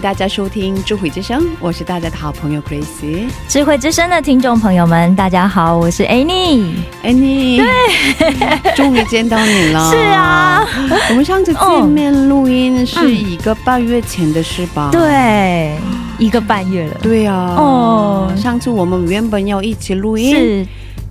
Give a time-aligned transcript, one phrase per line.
[0.00, 3.28] 迎大家收听智慧之声，我是大家的好朋友 Grace。
[3.46, 6.72] 智慧之声的听众朋友们，大家好，我是 Annie。
[7.04, 9.90] Annie，对，终于见到你了。
[9.92, 10.66] 是啊，
[11.10, 14.88] 我们上次见面录音是一个半月前的事吧？
[14.90, 15.76] 对，
[16.18, 16.96] 一个半月了。
[17.02, 20.66] 对啊、哦上次我们原本要一起录音，是，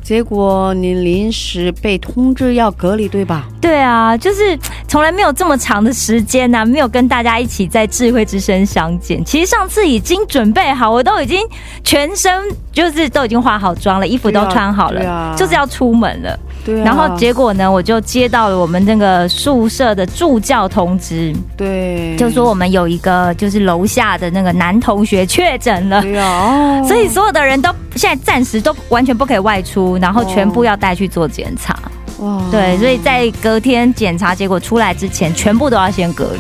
[0.10, 3.48] 结果你临时被通知要隔离，对吧？
[3.62, 4.58] 对啊，就是
[4.88, 9.24] 从来没有这么长的时间呐、没有跟大家一起在智慧之声相见。
[9.24, 11.40] 其实上次已经准备好，我都已经
[11.84, 12.34] 全身
[12.72, 16.40] 就是都已经化好妆了，衣服都穿好了，就是要出门了。
[16.70, 16.84] 对啊。
[16.86, 26.02] 然后结果呢，我就接到了我们那个宿舍的助教通知，对，就说我们有一个就是楼下的那个男同学确诊了。
[26.02, 31.78] 对啊，哦， 所以所有的人都现在暂时都完全不可以外出，然后全部要带去做检查。
[32.20, 36.40] 哇，对，所以在隔天检查结果出来之前，全部都要先隔离。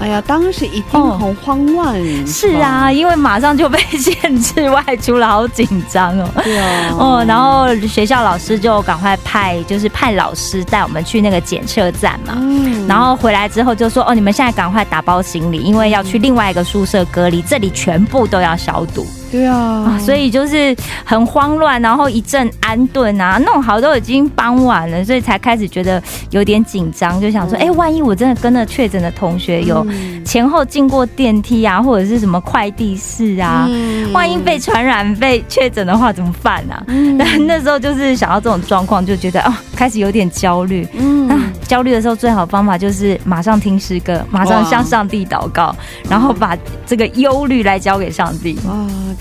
[0.00, 1.94] 哎呀，当时一定很慌乱。
[2.26, 6.28] 是啊，因为马上就被限制外出了，好紧张哦。
[6.42, 12.34] 对啊，哦，然后学校老师就赶快派，就是派老师带我们去那个检测站嘛。
[12.38, 19.56] 嗯然后回来之后就说：“哦，你们现在赶快打包行李，因为要去另外一个宿舍隔离，这里全部都要消毒。”对啊。
[19.56, 20.74] 啊，，所以就是
[21.04, 30.24] 很慌乱，然后一阵安顿啊，弄好都已经傍晚了，所以才开始觉得有点紧张，就想说，哎、万一我真的跟了确诊的同学有嗯。
[30.24, 34.12] 前后进过电梯啊，或者是什么快递室啊，嗯。
[34.12, 36.82] 万一被传染、被确诊的话怎么办啊？
[36.88, 37.16] 嗯。
[37.18, 40.84] 但 那时候就是想到这种状况，就觉得哦，开始有点焦虑。
[40.84, 45.74] 啊嗯，焦虑的时候，最好的方法就是马上听诗歌，马上向上帝祷告，
[46.08, 48.58] 然后把这个忧虑来交给上帝。
[48.66, 48.74] 哇，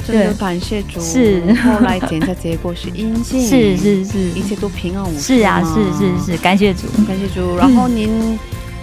[0.05, 0.99] 真的感谢主。
[0.99, 5.37] 是后来检查结果是阴性，是是是一切都平安无事。
[5.37, 6.87] 是啊，是是，是，感谢主。
[7.07, 7.57] 感谢主。
[7.57, 8.37] 然后您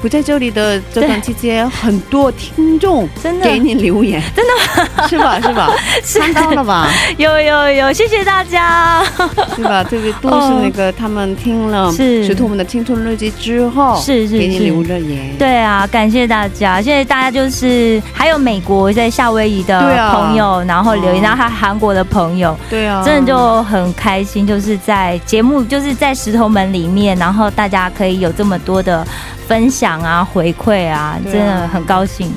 [0.06, 4.52] 不在这里的这段期间，很多听众真的给你留言，真的
[5.08, 5.40] 是吧？
[5.40, 5.68] 是吧？
[6.22, 6.88] 看到了吧？
[7.18, 9.02] 有有有，谢谢大家。
[9.56, 9.82] 是吧？
[9.90, 15.36] 这个都是那个他们听了《是石头们的青春日记》之后，是是给你留着言。
[15.38, 16.80] 对啊，感谢大家。
[16.80, 19.80] 谢谢大家，就是还有美国在夏威夷的
[20.12, 24.46] 朋友，然后留言，哦然后还有韩国的朋友，对啊，真的就很开心。
[24.46, 29.04] 就是在节目，就是在石头门里面，然后大家可以有这么多的
[29.48, 32.32] 分享啊、回馈啊，啊真的很高兴。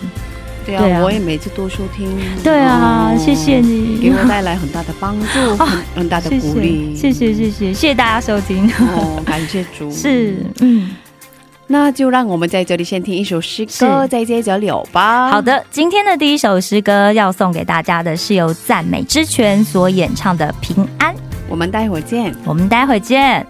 [0.66, 2.16] 对啊，对啊我也每次都收听。
[2.44, 6.96] 对啊，哦谢谢你，给我带来很大的帮助，很 很大的鼓励。
[6.96, 8.70] 谢，谢谢，谢谢，谢谢大家收听。
[8.80, 9.90] 哦，感谢主。
[9.94, 10.92] 是，嗯。
[11.72, 15.30] 那就让我们在这里先听一首诗歌，再接着聊吧。
[15.30, 21.14] 好，的，今天的第一首诗歌要送给大家的是由赞美之泉所演唱的《平安》，
[21.48, 22.36] 我们待会儿见。
[22.44, 23.46] 我们待会儿见。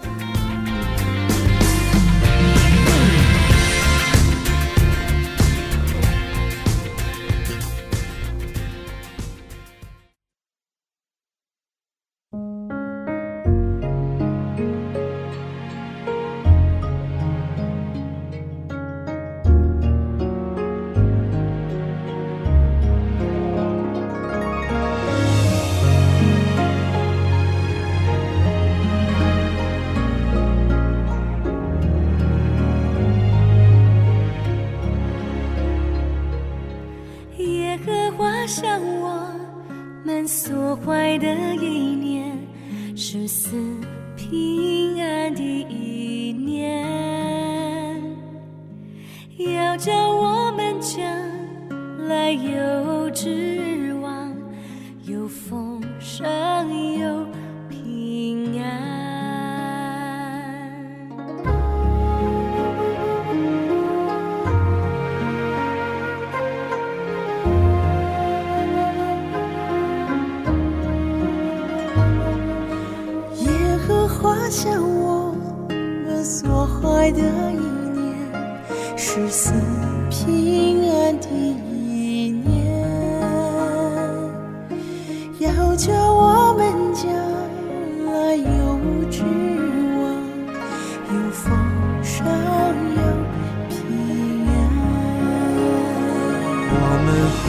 [97.42, 97.46] 呼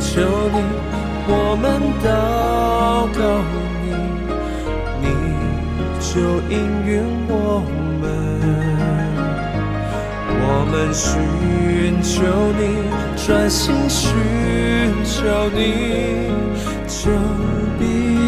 [0.00, 0.08] 求
[0.52, 0.56] 你，
[1.26, 1.64] 我们
[2.02, 2.06] 祷
[3.18, 3.20] 告
[3.82, 3.86] 你，
[5.02, 5.06] 你
[6.00, 6.10] 就
[6.48, 6.56] 应
[6.86, 6.90] 允
[7.28, 7.32] 我
[8.00, 8.04] 们。
[10.40, 11.04] 我们寻
[12.02, 12.14] 求
[12.58, 12.62] 你，
[13.26, 14.06] 专心寻
[15.04, 15.16] 求
[15.54, 15.58] 你，
[16.86, 17.10] 就
[17.78, 17.82] 必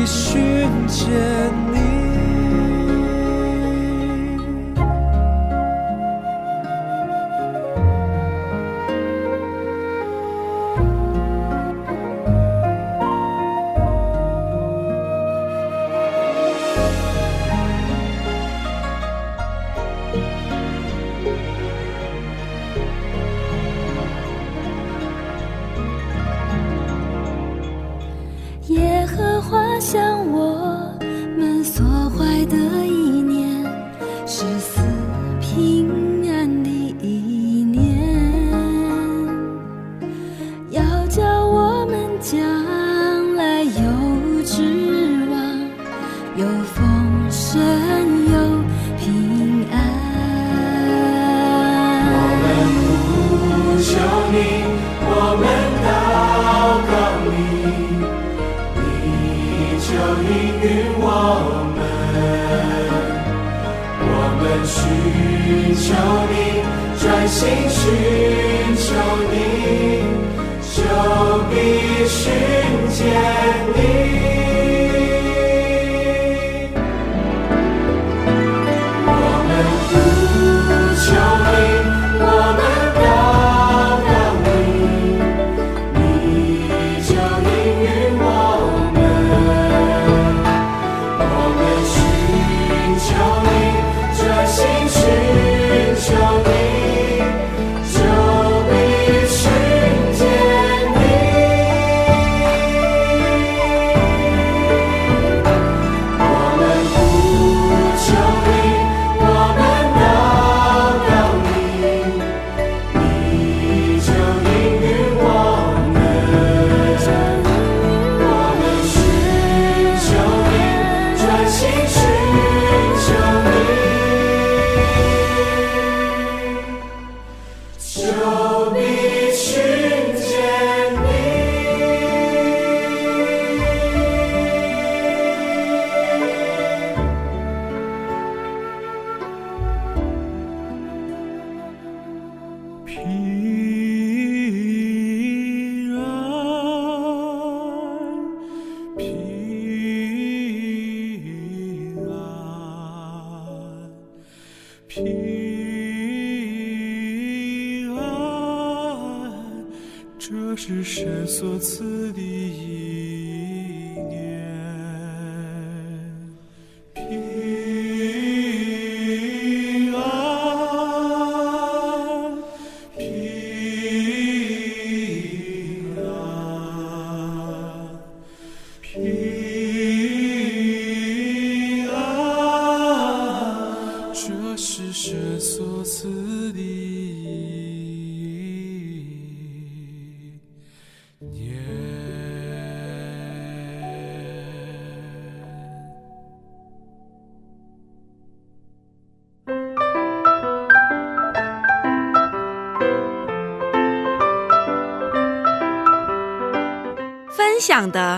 [0.07, 1.60] 寻见。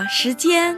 [0.09, 0.77] 时间。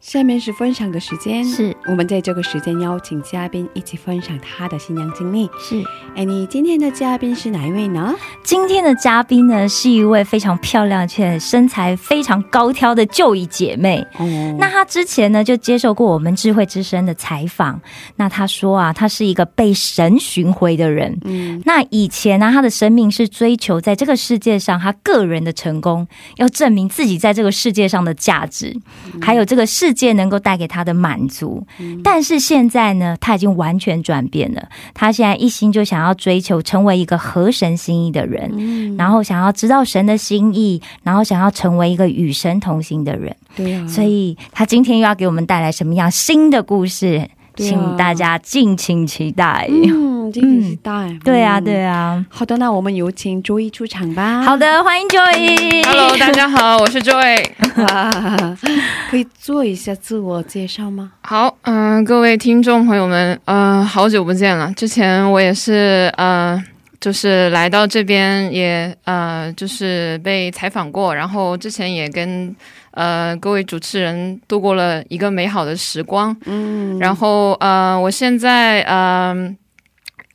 [0.00, 1.44] 下面是分享的时间。
[1.44, 1.76] 是。
[1.86, 5.50] 我们在这个时间邀请嘉宾一起分享他的新娘经历。
[5.60, 5.82] 是。
[6.16, 8.14] 哎你今天的嘉宾是哪一位呢？
[8.42, 14.06] 今天的嘉宾呢是一位非常漂亮且身材非常高挑的旧一姐妹。
[14.18, 17.78] 嗯那她之前呢就接受过我们智慧之声的采访。
[18.18, 21.16] 那他说啊他是一个被神寻回的人。
[21.64, 26.06] 那以前呢他的生命是追求在这个世界上他个人的成功
[26.36, 28.76] 要证明自己在这个世界上的价值
[29.22, 31.64] 还有这个世界能够带给他的满足。
[32.02, 34.68] 但是现在呢他已经完全转变了。
[34.92, 43.34] 他现在一心就想要追求成为一个合神心意的人然后想要知道神的心意然后想要成为一个与神同行的人。
[43.54, 43.86] 对啊。
[43.86, 47.28] 所以他今天又要给我们带来什么样新的故事？
[47.58, 49.68] 请大家敬请期待。
[49.68, 51.18] 嗯，敬请期待。
[51.24, 52.24] 对啊，嗯对啊。
[52.28, 54.42] 好的，那我们有请周一出场吧。
[54.42, 55.84] 好的，欢迎 Joy。
[55.84, 57.44] Hello，大家好，我是 Joy。
[57.76, 58.56] 哇，
[59.10, 61.12] 可以做一下自我介绍吗？
[61.22, 64.72] 好，嗯、各位听众朋友们，呃，好久不见了。
[64.74, 66.62] 之前我也是，呃，
[67.00, 72.54] 就是来到这边也，呃，就是被采访过，然后之前也跟
[72.98, 76.36] 呃各位主持人度过了一个美好的时光。
[76.46, 79.56] 嗯，然后，呃，我现在，嗯、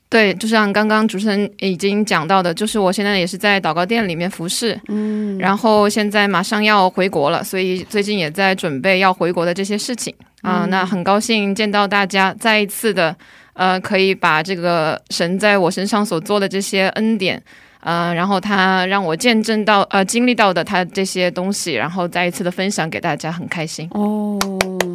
[0.08, 13.14] 对，就像刚刚主持人已经讲到的，就是我现在也是在祷告店里面服侍，嗯，然后现在马上要回国了，所以最近也在准备要回国的这些事情啊、那很高兴见到大家，再一次的
[13.54, 17.42] 呃，可以把这个神在我身上所做的这些恩典。
[17.84, 23.88] 呃，然后他让我见证到呃经历到的他这些东西，然后再一次的分享给大家，很开心。
[23.92, 24.40] 哦，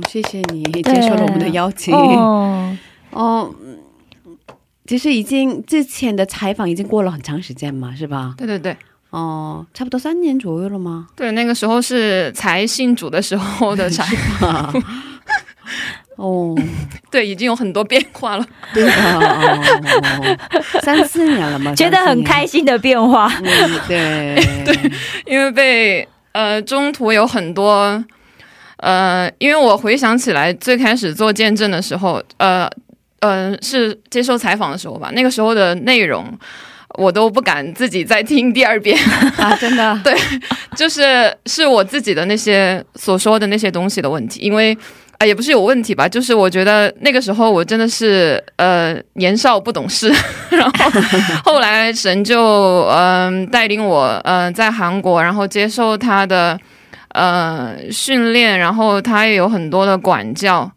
[0.09, 1.95] 谢谢你接受了我们的邀请。
[1.95, 2.77] 哦，
[3.11, 3.55] 哦，
[4.87, 8.35] 其实已经之前的采访已经过了很长时间嘛，是吧？
[8.39, 8.75] 对对对
[9.11, 11.09] 哦，差不多三年左右了吗？
[11.15, 14.05] 对，那个时候是才信主的时候的才，
[16.19, 16.53] 哦，
[17.13, 18.45] 对，已经有很多变化了。
[18.75, 19.57] 对啊，
[20.19, 20.37] 哦，
[20.83, 23.33] 三四年了嘛， 觉得很开心的变化。
[23.87, 24.35] 对
[24.65, 24.77] 对，
[25.25, 28.05] 因为被呃中途有很多
[28.79, 32.69] 呃，因为我回想起来最开始做见证的时候，呃
[33.21, 36.37] 呃是接受采访的时候吧，那个时候的内容
[36.99, 38.99] 我都不敢自己再听第二遍，
[39.39, 40.13] 啊，真的， 对
[40.75, 44.77] 就是是我自己的那些所说的那些东西的问题，因为。
[45.19, 50.09] 啊、也不是有问题吧，就是我觉得那个时候我真的是呃年少不懂事，
[50.49, 50.91] 然后
[51.45, 56.57] 后来神就嗯、带领我呃在韩国，然后接受他的
[57.15, 60.71] 呃训练，然后他也有很多的管教，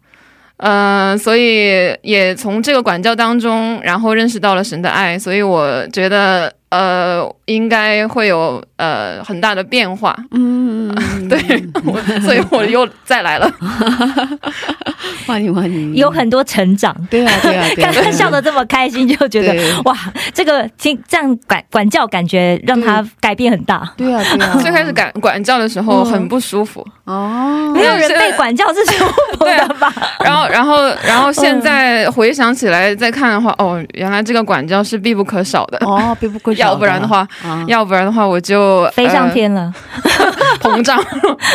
[0.56, 10.88] 呃，所以也从这个管教当中，然后认识到了神的爱，所以我觉得呃应该会有呃很大的变化，嗯，
[11.28, 11.38] 对
[11.84, 13.50] 我，所以我又再来了。
[15.26, 16.94] 欢迎欢迎，有很多成长。
[17.10, 19.96] 对啊对啊对啊，刚刚笑得这么开心，就觉得哇，
[20.32, 23.92] 这个听这样管管教，感觉让他改变很大。
[23.96, 29.04] 对啊对啊， 最开始管管教的时候嗯很不舒服，哦，没有人被管教是舒
[29.36, 29.92] 服的吧？
[30.24, 39.72] 然后，然后，然后现在回想起来再看的话，哦，原来这个管教是必不可少的，哦，必不可少要不然的话，啊，要不然的话我就飞上天了，
[40.04, 41.02] 呃 膨胀，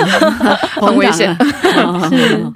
[0.81, 1.35] 很危险。
[2.09, 2.51] 是。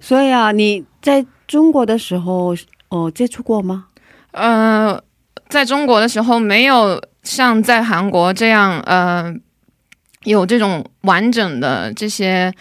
[0.00, 2.54] 所以啊，你在中国的时候，
[2.88, 3.86] 哦，接触过吗？
[4.32, 5.00] 呃，
[5.48, 9.32] 在中国的时候没有像在韩国这样，呃，
[10.24, 12.52] 有这种完整的这些，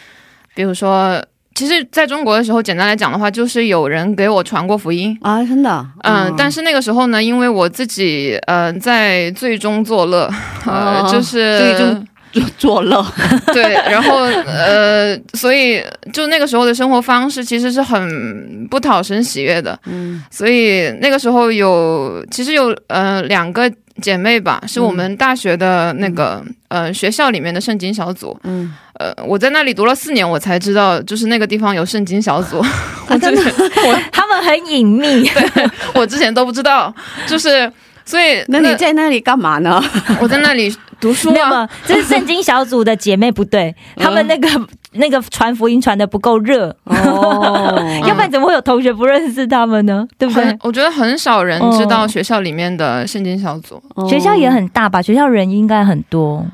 [0.56, 1.22] 比如说，
[1.56, 5.18] 其实在中国的时候，简单来讲的话，就是有人给我传过福音。
[5.22, 10.30] 啊，真的，嗯、但是那个时候呢，因为我自己呃在最终作乐，
[10.66, 13.06] 呃，哦就是最终作作乐，
[13.54, 20.24] 对，然后呃，所以就那个时候的生活方式其实是很不讨神喜悦的，嗯。
[20.32, 32.70] 所以那个时候有其实有呃两个姐妹吧，是我们大学的那个、呃学校里面的圣经小组，嗯，呃，我在那里读了四年，我才知道就是那个地方有圣经小组， 啊
[33.10, 33.54] 我之前
[34.12, 35.24] 他们很隐秘。
[35.24, 36.94] 对我之前都不知道，
[37.28, 37.72] 就是
[38.06, 39.82] 所以那你在那里干嘛呢？
[40.22, 44.48] 我在那里读书啊，这是圣经小组的姐妹不对，他们那个
[44.94, 50.08] 那个传福音传的不够热，哦要不然怎么会有同学不认识他们呢？
[50.20, 50.56] 对不对？
[50.62, 53.82] 我觉得很少人知道哦学校里面的圣经小组。
[54.08, 55.02] 学校也很大吧？
[55.02, 56.46] 学校人应该很多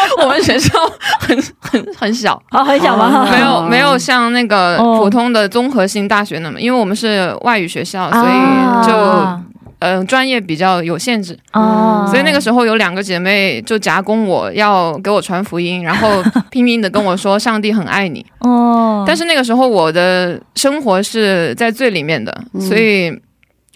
[0.22, 0.78] 我们学校
[1.20, 3.26] 很 很很小，哦，很小吗？
[3.26, 3.28] 哦。
[3.30, 4.98] 没有没有像那个哦。
[4.98, 23.10] 普通的综合性大学那么，因为我们是外语学校，所以啊就呃专业比较有限制，哦，所以那个时候有两个姐妹就夹攻我要给我传福音，然后拼命的跟我说上帝很爱你，哦，但是那个时候我的生活是在最里面的，所以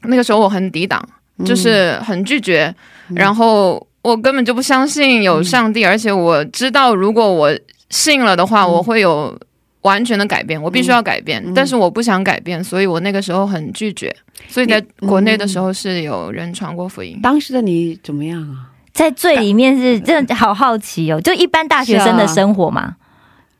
[0.02, 1.00] 那个时候我很抵挡，
[1.44, 2.74] 就是很拒绝，
[3.14, 7.56] 然后我根本就不相信有上帝，而且我知道如果我
[7.88, 9.38] 信了的话，我会有
[9.82, 14.14] 完全的改变，我必须要改变，但是我不想改变，所以我那个时候很拒绝，
[14.48, 17.18] 所以在国内的时候是有人传过福音。
[17.22, 18.70] 当时的你怎么样啊？
[18.92, 22.96] 在最里面是 真的好好奇哦，就一般大学生的生活嘛。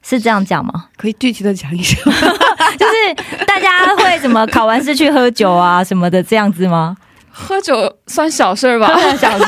[0.04, 0.87] 是这样讲吗？
[0.96, 1.96] 可以具体的讲一下。
[2.76, 6.96] 就是大家会怎么考完试去喝酒啊什么的这样子吗？
[7.32, 9.44] 喝酒算小事儿吧，小事，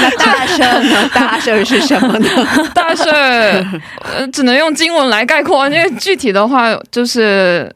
[0.00, 1.10] 那大事儿呢？
[1.12, 2.28] 大事儿是什么呢？
[2.72, 3.80] 大事儿
[4.16, 7.70] 呃只能用经文来概括，因为具体的话就是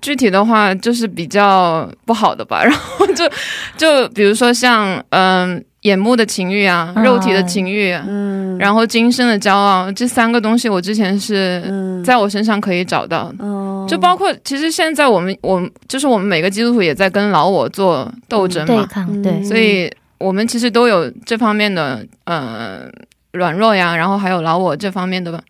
[0.00, 2.64] 具体的话就是比较不好的吧。
[2.64, 3.28] 然后就
[3.76, 13.44] 就比如说像嗯、眼目的情欲啊，嗯肉体的情欲，嗯，然后今生的骄傲，这三个东西我之前是嗯在我身上可以找到的。
[13.44, 22.88] 哦就包括，其实现在我们，我们就是我们每个基督徒也在跟老我做斗争嘛，对抗，嗯对，所以我们其实都有这方面的呃
[23.32, 25.42] 软弱呀，然后还有老我这方面的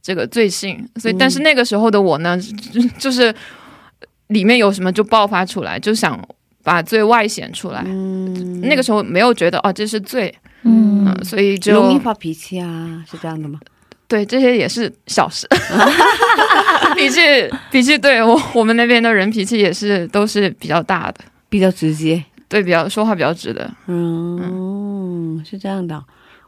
[0.00, 3.34] 这个罪性，所以但是那个时候的我呢，就就是
[4.28, 6.18] 里面有什么就爆发出来，就想
[6.62, 7.82] 把罪外显出来。
[7.86, 8.60] 嗯。
[8.62, 11.04] 那个时候没有觉得哦这是罪，嗯。
[11.06, 13.58] 嗯，所以就容易发脾气啊，是这样的吗？
[14.08, 15.46] 对这些也是小事，
[16.96, 17.20] 脾气
[17.70, 22.24] 脾气对我我们那边的人脾气也是都是比较大的，比较直接。
[22.48, 23.70] 对比较说话比较直的。
[23.86, 26.02] 嗯，是这样的。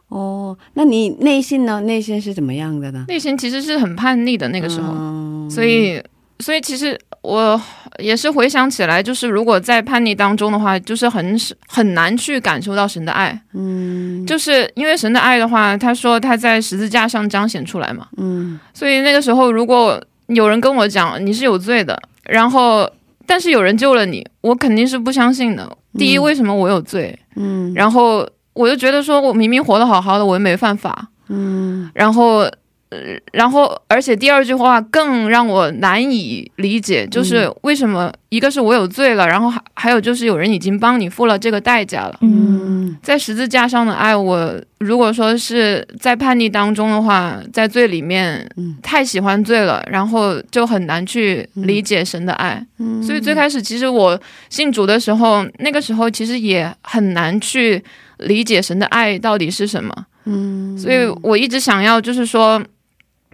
[0.09, 1.79] 哦，那你内心呢？
[1.83, 3.05] 内心是怎么样的呢？
[3.07, 6.03] 内心其实是很叛逆的那个时候，嗯所以，
[6.41, 7.61] 所以其实我
[7.99, 22.91] 也是回想起来，就是如果在叛逆当中的话，就是很很难去感受到神的爱，嗯，就是因为神的爱的话，他说他在十字架上彰显出来嘛，嗯所以那个时候如果有人跟我讲你是有罪的，然后
[23.27, 25.77] 但是有人救了你，我肯定是不相信的。
[25.99, 27.19] 第一，嗯为什么我有罪？
[27.37, 32.49] 嗯然后我就觉得说我明明活得好好的，我又没犯法，嗯然后，
[32.91, 48.77] 呃，然后，而且第二句话更让我难以理解，就是为什么一个是我有罪了，然后还还有就是有人已经帮你付了这个代价了，嗯，在十字架上的爱，我如果说是在叛逆当中的话，在罪里面嗯。
[48.83, 53.01] 太喜欢罪了，然后就很难去理解神的爱，嗯。
[53.01, 57.81] 所以最开始其实我信主的时候，那个时候其实也很难去
[58.19, 59.95] 理解神的爱到底是什么。
[60.25, 62.61] 嗯，所以我一直想要，就是说，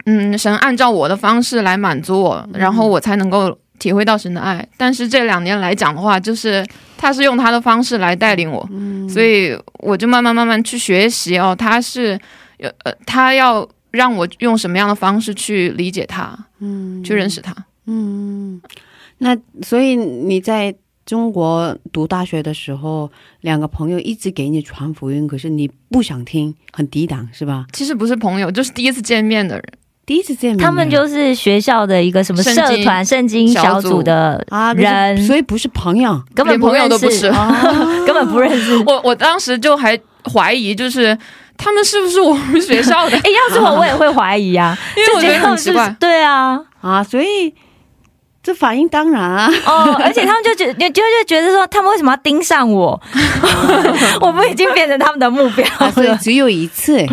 [0.09, 4.65] 嗯，神按照我的方式来满足我，然后我才能够体会到神的爱。
[4.77, 6.65] 但是这两年来讲的话，就是
[6.97, 8.67] 他是用他的方式来带领我，
[9.09, 12.17] 所以我就慢慢慢慢去学习哦，他是
[12.59, 17.53] 呃呃，他要让我用什么样的方式去理解他，嗯去认识他。
[17.85, 18.61] 嗯，
[19.17, 20.73] 那所以你在
[21.05, 27.65] 中国读大学的时候，两个朋友一直给你传福音，可是你不想听，很抵挡，是吧？
[27.73, 29.63] 其实不是朋友，就是第一次见面的人。
[30.07, 34.41] 第一次见面，他们就是学校的一个什么社团、圣经小组的
[34.77, 37.53] 人，所以不是朋友根本连朋友都不是啊，
[38.05, 38.73] 根本不认识。
[38.87, 39.99] 我我当时就还
[40.33, 41.15] 怀疑，就是
[41.57, 43.17] 他们是不是我们学校的？
[43.19, 45.95] 哎，要是我，我也会怀疑啊，因为我觉得他们是很奇怪。
[45.99, 47.53] 对啊，啊，所以
[48.41, 52.97] 这反应当然啊，哦，而且他们就觉就就就觉得说，他们为什么要盯上我？
[54.21, 56.17] 我不已经变成他们的目标啊所以了。
[56.21, 57.05] 只有一次，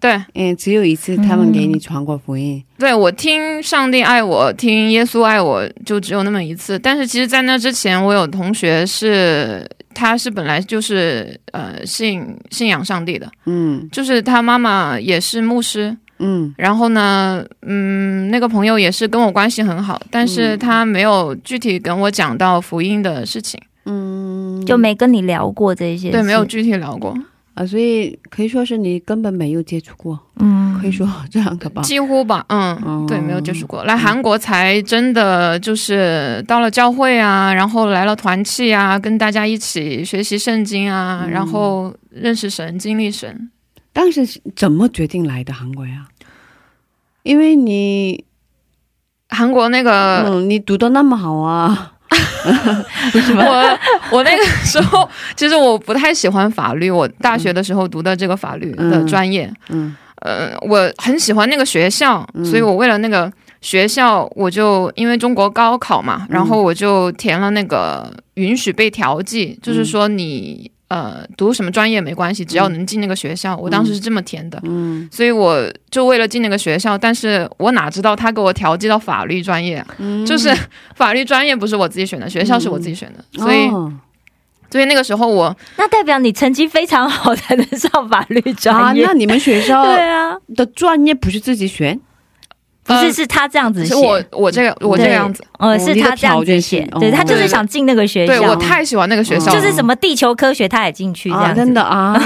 [0.00, 0.20] 对。
[0.34, 6.78] 嗯，只有一次他们给你传过福音，对，我听上帝爱我，听耶稣爱我，就只有那么一次。
[6.78, 13.88] 但是其实，在那之前，我有同学是，他是本来就是呃信信仰上帝的，嗯。
[13.90, 15.96] 就是他妈妈也是牧师。
[16.20, 16.52] 嗯。
[16.56, 27.16] 然后呢，嗯，那个朋友也是跟我关系很好，但是他没有具体跟我讲到福音的事情，嗯，就没跟你聊过这些，对，没有，具体聊过。
[27.58, 31.82] 啊，所以可以说是你根本没有接触过，嗯可以说这样的吧？
[31.82, 33.82] 几乎吧，嗯，哦对，没有接触过。
[33.82, 43.50] 来韩国才真的就是到了教会啊，然后来了团契啊，跟大家一起学习圣经啊，嗯然后认识神、经历神。
[43.92, 46.06] 当时是怎么决定来的韩国呀？
[47.24, 48.24] 因为你，
[49.28, 51.94] 韩国那个，嗯，你读的那么好啊？
[53.36, 53.78] 我
[54.18, 59.94] 我那个时候其实我不太喜欢法律，我大学的时候读的这个法律的专业，嗯。
[60.20, 73.56] 呃，我很喜欢那个学校，所以我为了那个学校，我就因为中国高考嘛，然后我就填了那个允许被调剂，就是说你呃读什么专业没关系，只要能进那个学校。
[73.56, 75.08] 我当时是这么填的，嗯。
[75.12, 79.84] 所以我就为了进那个学校，但是我哪知道他给我调剂到法律专业。
[80.26, 80.54] 就是
[80.96, 83.92] 法律专业不是我自己选的，学校是我自己选的，所以、哦
[84.70, 89.02] 所以那个时候我那代表你成绩非常好才能上法律啊，专业。
[89.06, 91.98] 那你们学校 对啊，的专业不是自己选？
[92.88, 102.18] 不是呃是他这样子写，是我我这个我这个样子，呃，哦是他这样子写是，对哦他就是想进那个学校，对我太喜欢那个学校了，就是什么地球科学他也进去这啊，样子，真的啊，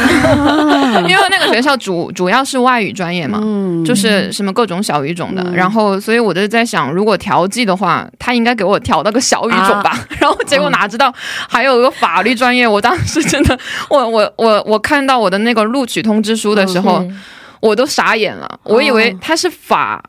[1.08, 9.90] 因为那个学校主主要是外语专业嘛，嗯就是什么各种小语种的，嗯然后所以我就在想，如果调剂的话，他应该给我调到个小语种吧。
[9.90, 11.12] 啊然后结果哪知道
[11.48, 13.58] 还有个法律专业，我当时真的，
[13.90, 17.10] 我我我我看到我的那个录取通知书的时候，是
[17.60, 20.02] 我都傻眼了，我以为他是法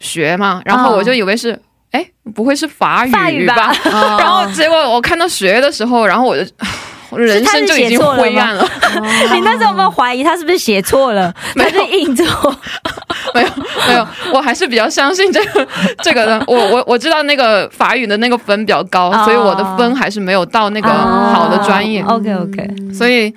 [0.00, 1.58] 学嘛，然后我就以为是。
[1.90, 2.04] 哎，
[2.34, 3.72] 不会是法语吧？
[3.84, 6.44] 啊 然后结果我看到学的时候，然后我就，
[7.16, 8.68] 人生就已经灰暗了。
[9.32, 11.32] 你那时候有没有怀疑他是不是写错了？
[11.54, 11.70] 没有。
[11.70, 12.56] 他是印错，
[13.32, 13.48] 没有
[13.86, 15.68] 没有，我还是比较相信这个
[16.02, 16.44] 这个的。
[16.48, 19.22] 我我我知道那个法语的那个分比较高，哦。
[19.24, 23.32] 所以我的分还是没有到那个好的专业，OK OK，所以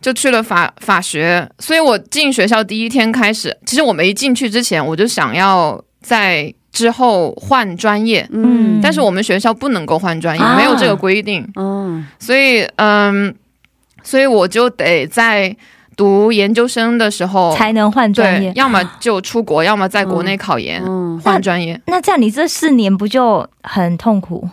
[0.00, 1.50] 就去了法法学。
[1.58, 8.78] 所以我进学校第一天开始，其实我没进去之前，我就想要在之后换专业，嗯。
[8.80, 10.54] 但是我们学校不能够换专业，啊。
[10.56, 13.34] 没有这个规定，嗯所以嗯，
[14.04, 15.54] 所以我就得在
[15.96, 18.52] 读研究生的时候才能换专业，。
[18.54, 21.80] 要么就出国， 要么在国内考研、嗯换专业。
[21.86, 24.48] 那这样你这四年不就很痛苦？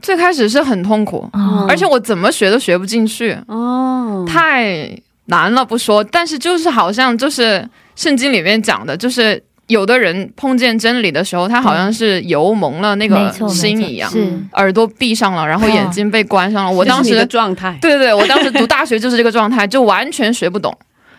[0.00, 1.66] 最开始是很痛苦，哦。
[1.68, 4.88] 而且我怎么学都学不进去，哦，太
[5.26, 16.70] 难了不说，但是就是好像就是圣经里面讲的，就是有的人碰见真理的时候，他好像是油蒙了那个心一样，是耳朵闭上了，然后眼睛被关上了。
[16.70, 20.76] 我当这是的，状态，对对对，我当时读大学就是这个状态，就完全学不懂。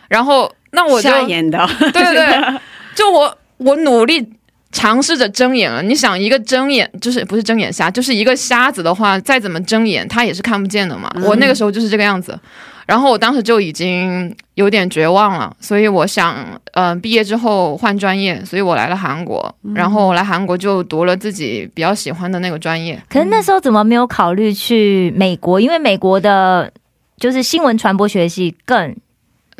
[0.08, 2.60] 然后那我就瞎眼的，对对对，
[2.94, 4.24] 就我我努力
[4.72, 5.82] 尝试着睁眼了。
[5.82, 11.12] 你想，一个睁眼就是不是睁眼瞎，就是一个瞎子的话，再怎么睁眼，他也是看不见的嘛。
[11.16, 12.40] 嗯我那个时候就是这个样子。
[12.86, 16.36] 然后我当时就已经有点绝望了，所以我想，
[16.74, 23.02] 呃，毕业之后换专业，所以我来了韩国，嗯然后我来韩国就读了自己比较喜欢的那个专业。
[23.10, 25.60] 可是那时候怎么没有考虑去美国？
[25.60, 26.72] 因为美国的
[27.18, 28.96] 就是新闻传播学系更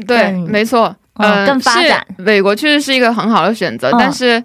[0.08, 0.84] 对，没错，
[1.16, 4.44] 哦呃，更发展美国确实是一个很好的选择，嗯但是。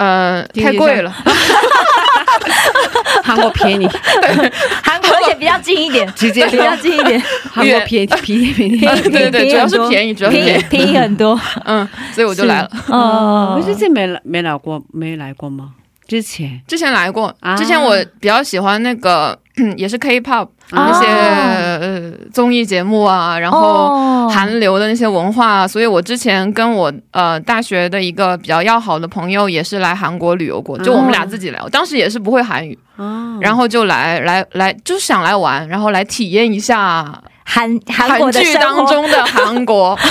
[0.00, 1.12] 呃，太贵了，
[3.24, 3.86] 韩国便宜，
[4.82, 7.20] 韩国，而且比较近一点，直接比较近一点，
[7.52, 11.38] 韩国便宜便宜便宜，对对对，主要是便宜，主要是便宜便宜，很多。
[11.64, 12.70] 嗯，所以我就来了。
[12.88, 13.56] 哦。
[13.58, 15.72] 我之前没来没来过没来过吗？
[16.06, 16.60] 之前。
[16.66, 19.38] 之前来过啊，之前我比较喜欢那个，
[19.76, 20.90] 也是 K-pop 啊。
[20.90, 24.14] 那些、呃综艺节目啊，然后哦。
[24.30, 39.98] 韩流的那些文化啊，所以我之前跟我呃大学的一个比较要好的朋友也是来韩国旅游过，就我们俩自己来，我当时也是不会韩语，哦，然后就来来来，就是想来玩，然后来体验一下韩韩剧当中的韩国。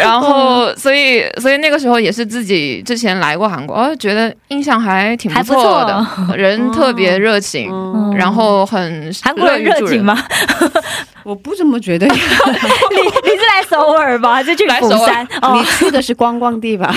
[0.00, 10.04] 然后，所以，所以那个时候也是自己之前来过韩国，哦，觉得印象还挺不错的，人特别热情，嗯然后很韩国人热情？
[10.04, 10.16] 吗？
[11.24, 15.28] 我不这么觉得， 你你是来首尔吧，还是去釜来首尔山？
[15.42, 16.94] 哦你，去的是观光地吧？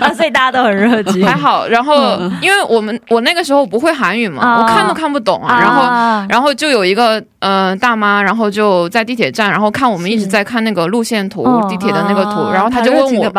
[0.00, 1.26] 啊所以大家都很热情。
[1.26, 5.84] 还好，然后因为我们我那个时候不会韩语嘛，啊我看都看不懂啊，然后。
[6.28, 13.30] 然后就有一个呃大妈，然后就在地铁站，然后看我们一直在看那个路线图，哦地铁的那个图，啊然后他就问我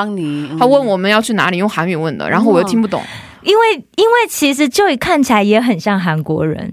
[0.60, 3.02] 他问我们要去哪里，用韩语问的，然后我又听不懂。
[3.42, 6.72] 因为因为其实 Joy 看起来也很像韩国人，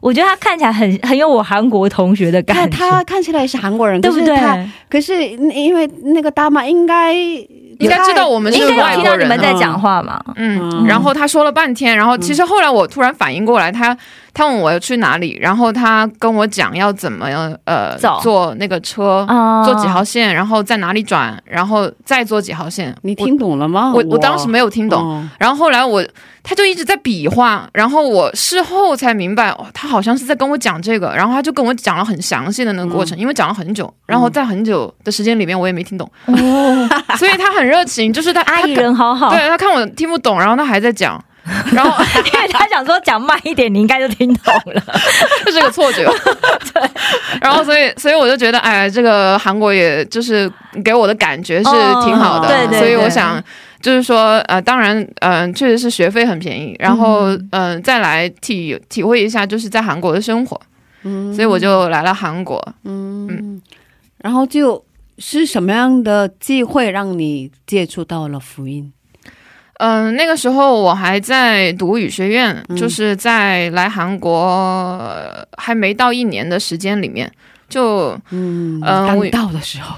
[0.00, 4.36] 我觉得他看起来很很有我韩国同学的感觉，他看起来是韩国人，对不对？
[4.88, 9.28] 可是因为那个大妈应该应该知道我们是应该有听到你外国人啊。
[9.28, 10.18] 们在讲话嘛？
[10.36, 10.86] 嗯，嗯。
[10.86, 13.96] 然后他说了半天，然后其实后来我突然反应过来，他
[14.34, 17.26] 他问我要去哪里，然后他跟我讲要怎么
[17.64, 18.20] 呃走。
[18.22, 22.94] 坐那个车，啊坐几号线，然后在哪里转，然后再坐几号线。
[23.02, 23.92] 你听懂了吗？
[23.94, 25.28] 我我我当时没有听懂，哦。
[25.38, 26.04] 然后后来我
[26.42, 41.22] 他就一直在比划，然后我事后才明白，哦，他好像是在跟我讲这个，然后他就跟我讲了很详细的那个过程，因为讲了很久，然后在很久的时间里面我也没听懂，哦， 所以他很热情，就是他阿姨他人好好，对他看我听不懂，然后他还在讲，
[41.72, 41.90] 然后
[42.48, 44.82] 他想说讲慢一点，你应该就听懂了。
[45.44, 46.04] 这是个错觉。
[46.72, 46.82] 对，
[47.40, 50.50] 然后所以所以我就觉得，哎，这个韩国也就是
[50.84, 51.70] 给我的感觉是
[52.04, 53.42] 挺好的，哦对对所以我想。
[53.82, 60.56] 就是说，呃，当然，嗯、确实是学费很便宜，然后，嗯、再来体体会一下，就是在韩国的生活，
[61.02, 62.64] 嗯所以我就来了韩国。
[62.84, 63.60] 嗯，
[64.18, 64.84] 然后就
[65.18, 68.92] 是什么样的机会让你接触到了福音？
[69.84, 72.76] 嗯、那个时候我还在读语学院，嗯。
[72.76, 74.38] 就是在来韩国、
[74.98, 77.30] 呃还没到一年的时间里面，
[77.68, 79.96] 就嗯，呃我刚到的时候，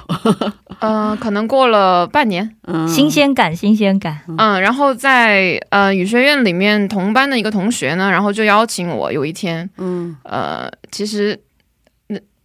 [0.81, 2.89] 呃，可能过了半年， 嗯。
[2.89, 4.21] 新鲜感，新鲜感。
[4.39, 11.54] 嗯，然后在呃语学院里面同班的一个同学呢，然后就邀请我有一天，嗯，呃，其实那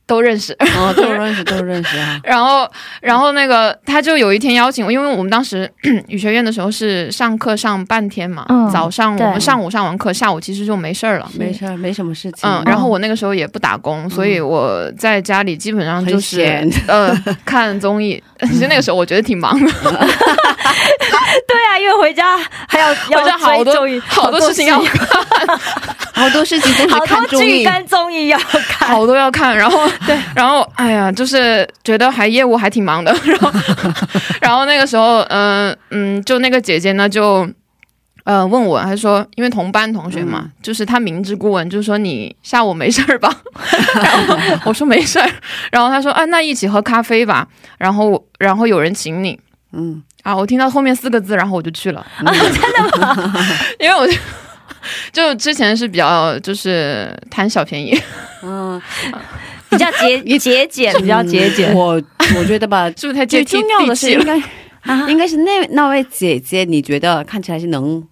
[0.10, 2.19] 都认识，哦，都认识，都认识啊。
[2.26, 2.67] 然后，
[3.00, 5.72] 然后那个他就有一天邀请我，因为我们当时
[6.10, 11.30] 语学院的时候是上课上半天嘛，嗯早上我对们上午上完课，下午其实就没事儿了。
[11.38, 12.50] 没事儿，没什么事情。
[12.50, 18.22] 嗯，然后我那个时候也不打工，所以我在家里基本上就很是闲呃看综艺。
[18.50, 19.91] 其实那个时候我觉得挺忙的， 对
[21.67, 25.60] 啊，因为回家还要要回家好多追综艺好多事情要看
[26.13, 28.88] 好多事情都是看综艺，剧跟综艺要看。
[28.89, 33.52] 好多要看，然后对，然后哎呀，就是觉得还业务还挺忙的， 然后
[34.42, 37.50] 然后那个时候，嗯、嗯，就那个姐姐呢就。
[38.26, 43.34] 呃，问我，她说，因为同班同学嘛，就是她明知故问，就是说你下午没事儿吧？
[44.04, 45.28] 然后我说没事儿，
[45.72, 47.48] 然后她说，啊，那一起喝咖啡吧。
[47.80, 49.40] 然后，然后有人请你
[49.72, 52.06] 嗯，啊，我听到后面四个字，然后我就去了。
[52.20, 53.34] 真的吗？
[53.80, 54.14] 因为我就
[55.12, 58.00] 就之前是比较就是贪小便宜，
[58.44, 58.80] 嗯，
[59.72, 61.74] 比较节 节俭，比较节俭。
[61.74, 62.02] 我
[62.38, 64.36] 我觉得吧， 是不是太接地最重要的是地气了？
[64.36, 64.42] 应
[65.06, 68.04] 该应该是那那位姐姐，你觉得看起来是能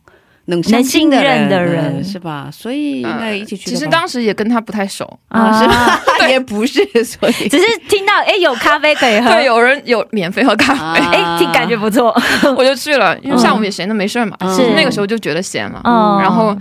[0.45, 1.97] 能相信的能信任的人。
[1.97, 2.49] 嗯是吧？
[2.51, 3.69] 所以应该一起去。
[3.71, 5.59] 其实当时也跟他不太熟，啊。
[5.61, 6.01] 是吧？
[6.29, 7.49] 也不是，所以。
[7.49, 12.15] 只是听到哎有咖啡可以喝，对，有人有免费喝咖啡，哎听感觉不错。
[12.55, 14.55] 我就去了，因为下午也闲的没事儿嘛，嗯。
[14.55, 16.19] 其实那个时候就觉得闲了，嗯。
[16.21, 16.55] 然后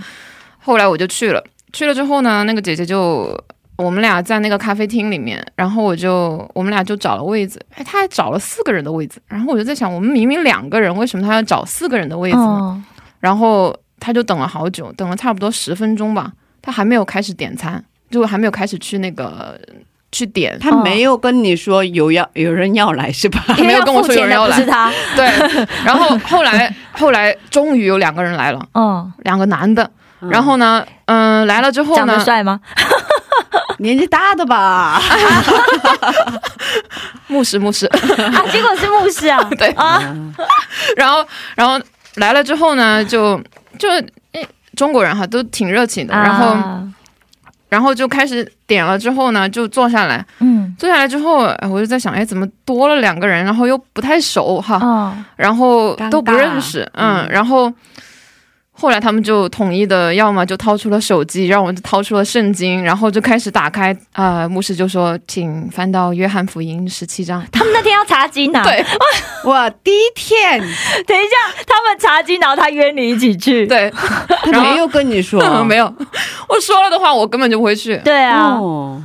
[0.58, 3.36] 后来我就去了，去了之后呢，那个姐姐就。
[3.76, 12.42] 我们俩在那个咖啡厅里面，然后我就我们俩就找了位子，哎，他还找了四个人的位子，然后我就在想，我们明明两个人，为什么他要找四个人的位子呢？
[12.42, 12.82] 哦
[13.18, 16.30] 然后他就等了好久，等了差不多十分钟吧，
[16.62, 19.58] 他还没有开始点餐，就还没有开始去那个
[20.12, 23.42] 去点，他没有跟你说有要有人要来是吧？
[23.58, 24.92] 没有跟我说有人要来是他。
[25.16, 25.26] 对，
[25.84, 29.90] 然后后来 后来终于有两个人来了，嗯，两个男的。
[30.30, 32.58] 然后呢，嗯、来了之后呢长得呢，帅吗？
[33.78, 35.00] 年纪大的吧？
[37.28, 39.42] 牧师牧师，啊，结果是牧师啊。
[39.58, 39.68] 对。
[39.72, 40.00] 啊，
[40.96, 41.80] 然后然后
[42.16, 43.40] 来了之后呢，就
[43.78, 43.88] 就
[44.32, 46.82] 诶中国人哈都挺热情的，然后、啊
[47.68, 50.74] 然后就开始点了之后呢，就坐下来，嗯。
[50.78, 55.12] 坐下来之后，哎我就在想，哎，怎么多了两个人，然后又不太熟哈，哦。
[55.34, 57.28] 然后都不认识，嗯，嗯。
[57.28, 57.70] 然后
[58.78, 67.42] 后来他们就统一的，要么就掏出了手机，让我就掏出了圣经，然后就开始打开，啊、牧师就说，请翻到约翰福音十七章。
[67.50, 68.84] 他们那天要查经呐、对。
[69.50, 70.60] 哇，第一天。
[71.06, 73.66] 等一下，他们查经，然后他约你一起去。
[73.66, 73.92] 对，
[74.52, 75.86] 然后没有跟你说， 没有，
[76.48, 79.02] 我说了的话，我根本就不会去，对啊，哦，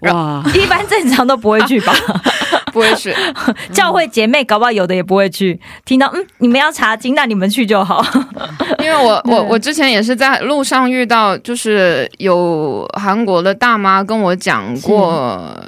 [0.00, 1.92] 哇，一般正常都不会去吧？
[2.76, 3.14] 不会去。
[3.72, 5.58] 教会姐妹搞不好有的也不会去。
[5.86, 8.04] 听到嗯，你们要查经，那你们去就好。
[8.80, 15.58] 因为我 我我之前也是在路上遇到，就是有韩国的大妈跟我讲过，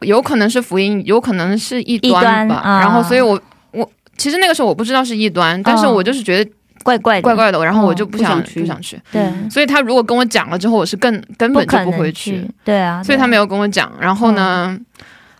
[0.00, 2.60] 有可能是福音，有可能是异端吧。
[2.60, 6.50] 端啊然后，所以我我其实那个时候我不知道是异端，但是我就是觉得
[6.82, 9.00] 怪怪的，怪怪的，然后我就不想、去不想去。
[9.12, 12.44] 对，所以他如果跟我讲了之后，我是更根本就不会去。。
[12.64, 13.04] 对啊，有。
[13.04, 13.92] 所以他没有跟我讲。
[14.00, 14.76] 然后呢，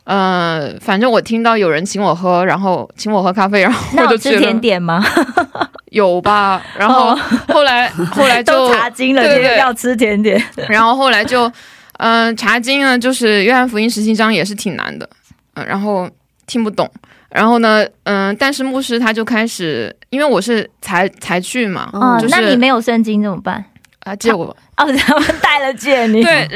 [0.05, 4.35] 呃，反正我听到有人请我喝，然后请我喝咖啡，然后那我就去了。
[4.35, 5.05] 有吃甜点吗？
[5.91, 6.63] 有吧？
[6.77, 10.43] 然后哦后来 后来就都查经了，对对对要吃甜点。
[10.69, 11.51] 然后后来就，
[11.99, 15.09] 嗯、查经呢，就是约翰福音十七章也是挺难的，
[15.55, 16.09] 嗯、然后
[16.47, 16.91] 听不懂。
[17.29, 23.65] 然后呢，嗯、但是牧师他就开始，因为我是才才去嘛，嗯，就是那你没有圣经怎么办？
[24.01, 26.49] 啊借我，哦，他们带了借你， 对，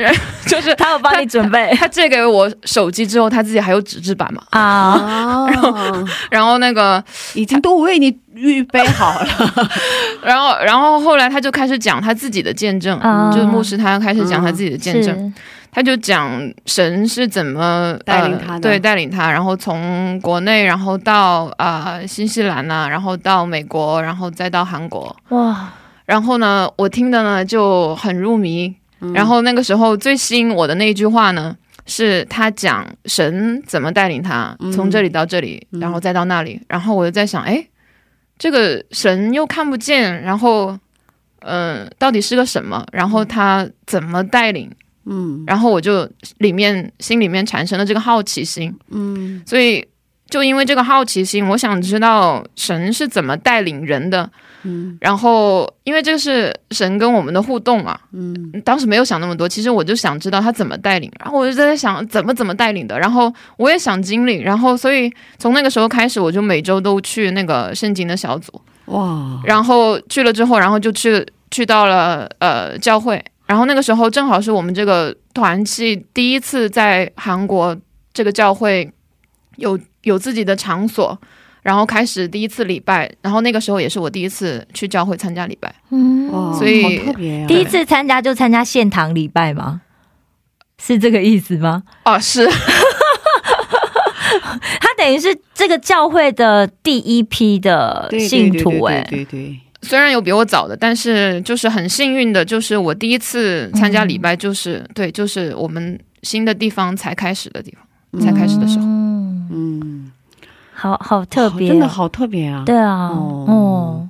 [0.47, 5.47] 就是他有帮你准备他借给我手机之后，他自己还有纸质版嘛，啊。
[5.51, 7.03] 然后，然后那个，
[7.35, 9.27] 已经都为你预备好了，
[10.23, 15.33] 然后然后后来他就开始讲他自己的见证，啊就是牧师他开始讲他自己的见证，是
[15.73, 16.31] 他就讲
[16.65, 25.15] 神是怎么带领他的呃，对，带领他，然后从国内，然后到啊、呃新西兰呐、然后到美国，然后再到韩国。
[25.29, 25.69] 哇，
[26.07, 28.75] 然后呢，我听的呢就很入迷。
[29.01, 36.59] 嗯然后那个时候最吸引我的那一句话呢，是他讲神怎么带领他嗯从这里到这里，然后再到那里。
[36.67, 37.63] 然后我就在想，哎，
[38.39, 40.79] 这个神又看不见，然后
[41.41, 42.85] 嗯、到底是个什么？
[42.91, 44.71] 然后他怎么带领？
[45.05, 49.87] 嗯然后我就里面心里面产生了这个好奇心，嗯所以
[50.31, 54.29] 就因为这个好奇心，我想知道神是怎么带领人的，
[54.67, 54.99] 嗯。
[55.01, 58.61] 然后因为这是神跟我们的互动嘛，嗯。
[58.65, 77.77] 当时没有想那么多，其实我就想知道他怎么带领，然后我就在想怎么怎么带领的，然后我也想经历，然后所以从那个时候开始，我就每周都去那个圣经的小组，哇，然后去了之后，然后就去去到了呃教会，然后那个时候正好是我们这个团契第一次在韩国
[78.13, 78.91] 这个教会
[79.57, 81.19] 有有自己的场所。
[81.67, 87.47] 然后开始第一次礼拜，然后那个时候也是我第一次去教会参加礼拜，嗯，所以特别啊！
[87.49, 89.81] 第一次参加就参加现堂礼拜吗？
[90.81, 91.83] 是这个意思吗？
[92.05, 92.49] 哦，是。
[94.81, 107.75] 他等于是这个教会的第一批的信徒哎、对对对对虽然有比我早的，但是就是很幸运的，就是我第一次参加礼拜，就是、对，就是我们新的地方才开始的地
[108.13, 108.85] 方，才开始的时候。
[108.85, 110.06] 嗯，嗯，
[110.87, 112.63] 好好特别、好真的好特别啊！
[112.65, 113.45] 对啊，哦。
[113.49, 114.09] 哦，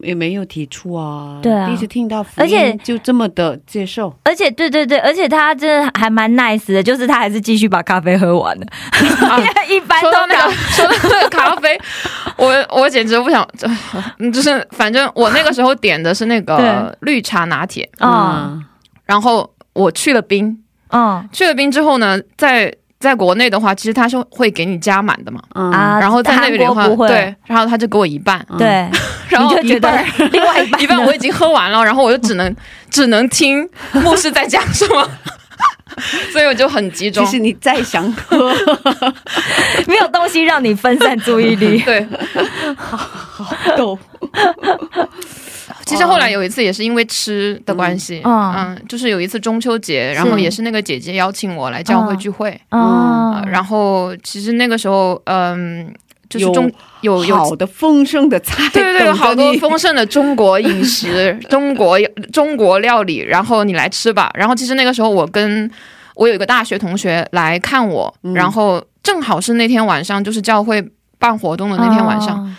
[0.00, 1.66] 也没有提出啊，对啊。
[1.66, 8.66] 第一次听到而且就这么的接受，而且对对对，而且他真的还蛮 nice 的，就是他还是继续把咖啡喝完了，
[9.68, 11.78] 一般都说到那打个说到那个咖啡，
[12.38, 13.46] 我我简直不想，
[14.18, 18.64] 嗯 就是反正我那个时候点的是那个绿茶拿铁，嗯。
[19.04, 25.70] 然后我去了冰，嗯去了冰之后呢，在在国内的话，其实他是会给你加满的嘛，嗯。
[25.70, 28.58] 啊，然后在那边的话，对，然后他就给我一半，嗯。
[28.58, 28.68] 对，
[29.28, 32.54] 然后你就觉得另外一半 一半我已经喝完了，然后我就只能
[32.90, 35.08] 只能听牧师在讲什么，
[36.32, 37.24] 所以我就很集中。
[37.24, 37.32] 其。
[37.32, 38.52] 实你再想喝，
[39.86, 41.80] 没有东西让你分散注意力。
[41.82, 42.06] 对，
[42.76, 43.96] 好好逗，
[45.88, 48.54] 其实后来有一次也是因为吃的关系，嗯。
[48.54, 55.92] 嗯就是有一次中秋节，然后也是那个姐姐邀请我来教会聚会，哦呃，然后其实那个时候，嗯，
[56.28, 56.70] 就是有中
[57.00, 61.98] 有有好的丰盛的菜， 对对对，有好多丰盛的中国饮食、 中国
[62.32, 64.30] 中国料理，然后你来吃吧。
[64.34, 65.70] 然后其实那个时候我跟
[66.14, 68.34] 我有一个大学同学来看我，嗯。
[68.34, 70.86] 然后正好是那天晚上，就是教会
[71.18, 72.54] 办活动的那天晚上，哦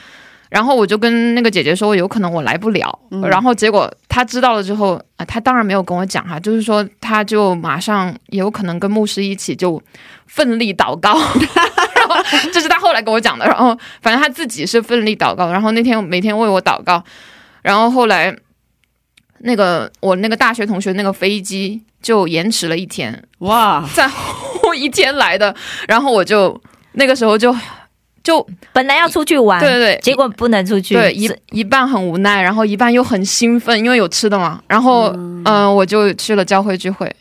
[0.50, 3.00] 然后我就跟那个姐姐说，有可能我来不了。
[3.12, 9.82] 嗯然后结果她知道了之后，啊、她当然没有跟我讲哈，就是说她就马上也有可能跟牧师一起就
[10.26, 11.14] 奋力祷告。
[11.96, 12.16] 然后
[12.52, 13.46] 这是她后来跟我讲的。
[13.46, 17.04] 然后反正她自己是奋力祷告，然后那天每天为我祷告。
[17.62, 18.36] 然后后来
[19.40, 25.56] 那个我那个大学同学那个飞机就延迟了一天，哇，在后一天来的。
[25.88, 26.60] 然后我就
[26.94, 27.56] 那个时候就
[28.24, 34.60] 就本来要出去玩，对对对，结果不能出去，对，一一半很无奈，然后一半又很兴奋，因为有吃的嘛。
[34.68, 35.14] 然后，
[35.46, 37.12] 嗯、我就去了教会聚会，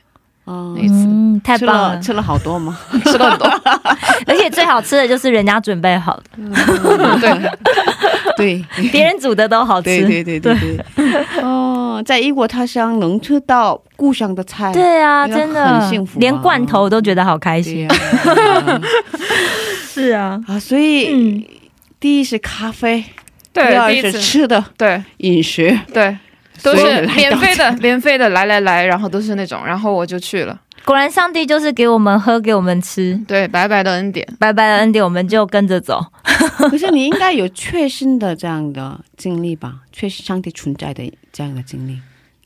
[0.46, 0.94] 嗯那次。
[0.94, 2.76] 嗯，太棒了了，吃了好多吗？
[3.04, 3.48] 吃了很多。
[4.26, 6.22] 而且最好吃的就是人家准备好的，
[8.36, 9.84] 对，对，别人煮的都好吃。
[9.84, 10.54] 对对对对
[10.96, 15.78] 对，哦，在异国他乡能吃到故乡的菜，对啊，真的。
[15.80, 16.20] 很幸福啊。
[16.20, 17.82] 连罐头都觉得好开对心。
[17.82, 17.88] 呀、
[19.98, 21.44] 是啊，啊，所以、嗯，
[21.98, 23.00] 第一是咖啡，
[23.52, 26.16] 第对，二是第一次，吃的对饮食，对，
[26.62, 30.60] 都是免费的，免费的，来来来，然后都是那种，然后我就去了。
[30.84, 34.26] 果然上帝就是给我们喝，给我们吃，对，白白的恩典。
[34.38, 36.00] 白白的恩典，我们就跟着走。
[36.70, 39.80] 可是你应该有确信的这样的经历吧？
[39.92, 41.98] 确信上帝存在的这样的经历，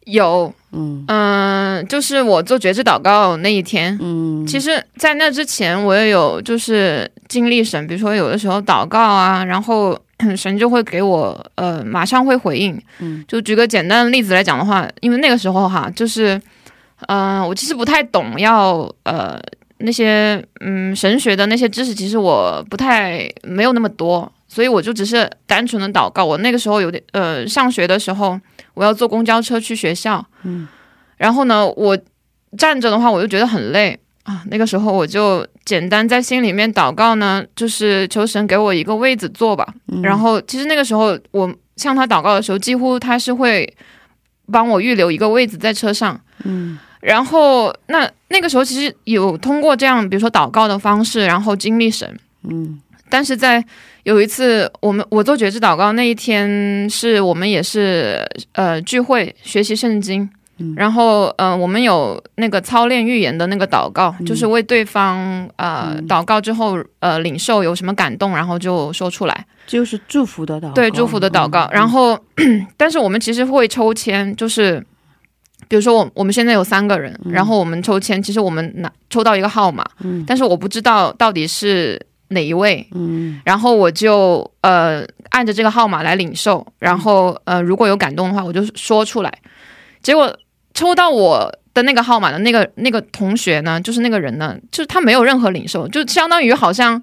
[0.07, 9.99] 有，嗯嗯、就是我做觉知祷告那一天，嗯，其实，在那之前，我也有就是经历神，比如说有的时候祷告啊，然后
[10.37, 12.81] 神就会给我呃马上会回应。
[13.01, 16.35] 嗯就举个简单的例子来讲的话，因为那个时候哈，就是
[17.07, 19.41] 嗯、呃我其实不太懂要呃
[19.79, 26.25] 那些嗯神学的那些知识，其实我不太没有那么多，所以我就只是单纯的祷告。
[26.25, 28.39] 我那个时候有点呃上学的时候，
[28.75, 30.67] 我要坐公交车去学校，嗯
[31.17, 31.97] 然后呢，我
[32.59, 34.43] 站着的话，我就觉得很累啊。
[34.51, 39.67] 那个时候我就简单在心里面祷告呢，就是求神给我一个位子坐吧。
[39.89, 43.73] 嗯然后其实那个时候我向他祷告的时候，几乎他是会
[44.51, 46.21] 帮我预留一个位子在车上。
[46.45, 52.19] 嗯然后那那个时候其实有通过这样，比如说祷告的方式，然后经历神。
[52.49, 52.81] 嗯
[53.13, 53.63] 但是在
[54.05, 60.73] 有一次，我们我做觉知祷告那一天，是我们也是呃聚会学习圣经，嗯。
[60.75, 64.25] 然后呃我们有那个操练预言的那个祷告，嗯。
[64.25, 66.09] 就是为对方呃、嗯。
[66.09, 71.65] 祷告之后呃领受有什么感动，然后就说出来，就是祝福的祷告，对祝福的祷告。
[71.67, 72.19] 嗯然后，
[72.79, 74.85] 但是我们其实会抽签，就是
[75.69, 80.25] 比如说我我们现在有三个人，然后我们抽签，其实我们拿抽到一个号码，嗯。
[80.27, 82.01] 但是我不知道到底是
[82.33, 83.41] 哪一位，嗯。
[83.45, 89.33] 然后我就呃按着这个号码来领受，然后呃如果有感动的话，我就说出来。
[90.03, 90.37] 结果
[90.75, 97.01] 抽到我的那个号码的那个那个同学呢，就是那个人呢，就是他没有任何领受，就相当于好像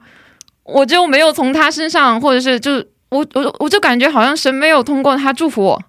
[0.63, 5.81] 我就没有从他身上，或者是就是我我我就感觉好像神没有通过他祝福我，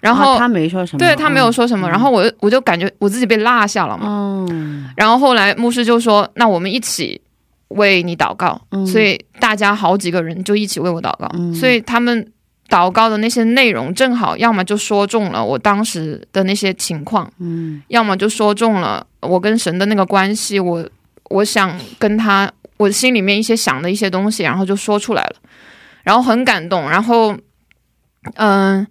[0.00, 1.90] 然后、啊他没说什么，对他没有说什么，嗯。
[1.90, 7.20] 然后我我就感觉我自己被落下了嘛，嗯然后后来牧师就说：“那我们一起
[7.68, 8.60] 为你祷告。
[8.70, 11.30] 嗯所以大家好几个人就一起为我祷告。
[11.34, 12.32] 嗯所以他们
[12.68, 20.58] 祷告的那些内容，正好要么就说中了我当时的那些情况，嗯要么就说中了我跟神的那个关系。
[20.58, 20.88] 我
[21.30, 25.36] 我想跟他，我心里面一些想的一些东西，然后就说出来了，
[26.02, 26.88] 然后很感动。
[26.88, 27.36] 然后，
[28.34, 28.86] 嗯、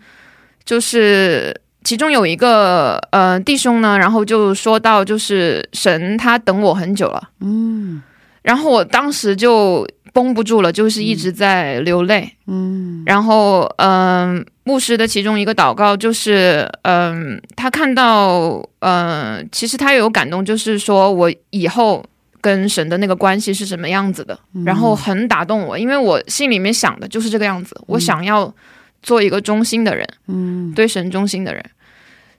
[0.66, 8.02] 就是其中有一个呃弟兄呢，然后就说到，就是神他等我很久了，嗯
[8.46, 12.32] 然后我当时就绷不住了，就是一直在流泪。
[12.46, 13.02] 嗯。
[13.08, 22.06] 然后，嗯、牧师的其中一个祷告就是，嗯、他看到，嗯、其实他有感动，就是说我以后
[22.40, 28.54] 跟神的那个关系是什么样子的，然后很打动我，因为我心里面想的就是这个样子，我想要
[29.02, 30.72] 做一个忠心的人，嗯。
[30.74, 31.64] 对神忠心的人，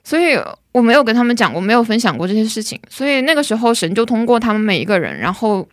[0.03, 0.39] 所以
[0.71, 5.67] 我没有跟他们讲过，没有分享过这些事情，所以那个时候神就通过他们每一个人，然后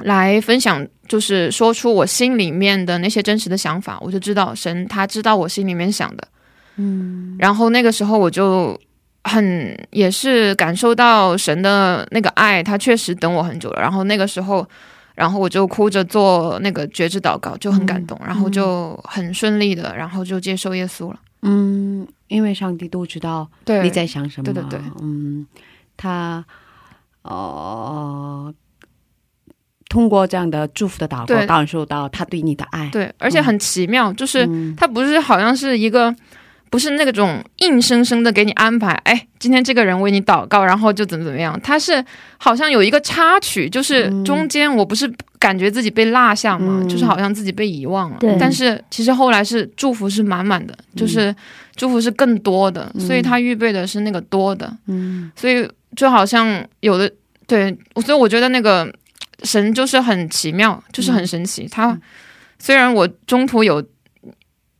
[0.00, 6.28] 来分享，就是说出我心里面的那些真实的想法，我就知道神他知道我心里面想的，
[6.76, 7.36] 嗯。
[7.38, 8.78] 然后那个时候我就
[9.24, 14.66] 很也是感受到神的那个爱，他确实等我很久了，然后那个时候。
[15.18, 21.18] 然后我就哭着做那个觉知祷告，就很感动，然后就很顺利的，然后就接受耶稣了。
[21.42, 25.44] 嗯，因为上帝都知道对，你在想什么，对对对，嗯，
[25.96, 26.44] 他
[27.22, 28.54] 呃
[29.88, 34.74] 通过这样的祝福的祷告，感受到他对你的爱，对，而且很奇妙，就是嗯。
[34.76, 36.14] 它不是好像是一个，
[36.68, 42.04] 不是那种硬生生的给你安排，哎，今天这个人为你祷告，然后就怎么怎么样，他是
[42.36, 44.24] 好像有一个插曲，就是嗯。
[44.24, 46.88] 中间我不是感觉自己被落下嘛，嗯。
[46.88, 48.36] 就是好像自己被遗忘了，对。
[48.38, 51.34] 但是其实后来是祝福是满满的，就是
[51.76, 55.32] 祝福是更多的，所以他预备的是那个多的，嗯。
[55.34, 55.66] 所以
[55.96, 57.10] 就好像有的
[57.46, 57.74] 对，
[58.04, 58.92] 所以我觉得那个
[59.42, 61.66] 神就是很奇妙，就是很神奇。
[61.68, 61.98] 他
[62.58, 63.84] 虽然我中途有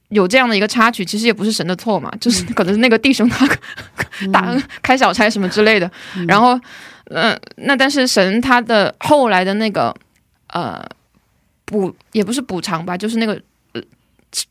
[0.09, 3.49] 有这样的一个插曲，其实也不是神的错嘛，就是可能是那个弟兄他
[4.33, 5.91] 打开小差什么之类的。
[6.27, 6.59] 然后，
[7.05, 9.95] 呃，那但是神他的后来的那个
[10.49, 10.85] 呃
[11.65, 13.35] 补也不是补偿吧，就是那个。
[13.73, 13.83] 呃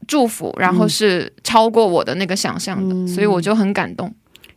[0.07, 4.11] 祝福，然后是超过我的那个想象的，嗯所以我就很感动。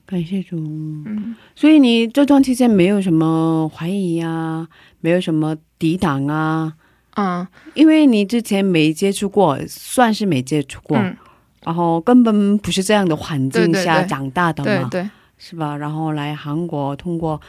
[0.07, 0.57] 感谢主。
[0.57, 4.67] 嗯，所以你这段期间没有什么怀疑啊，
[5.01, 6.73] 没有什么抵挡啊，
[7.17, 11.17] 嗯因为你之前没接触过，算是没接触过，嗯，
[11.65, 15.77] 然后根本不是这样的环境下长大的嘛，对对，是吧？
[15.77, 17.41] 然后来韩国，通过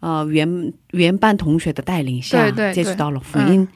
[0.00, 3.66] 呃原原班同学的带领下，接触到了福音。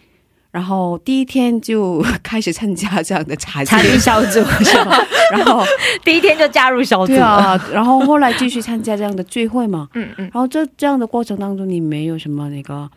[0.50, 4.98] 然后第一天就开始参加这样的茶茶祭具小组，是吧？
[5.30, 5.62] 然后
[6.02, 7.12] 第一天就 加入小组。
[7.12, 9.88] 对啊，然后后来继续参加这样的聚会嘛。
[9.94, 12.90] 嗯嗯然后这这样的过程当中，你没有什么那个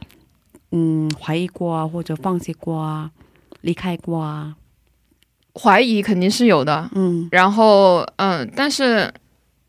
[0.76, 3.12] 嗯怀疑过啊，或者放弃过啊，
[3.62, 4.56] 离开过啊？
[5.54, 9.14] 怀疑肯定是有的，嗯，然后嗯、但是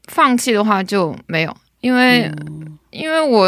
[0.09, 2.33] 放弃的话就没有，因为、
[2.91, 3.47] 因为我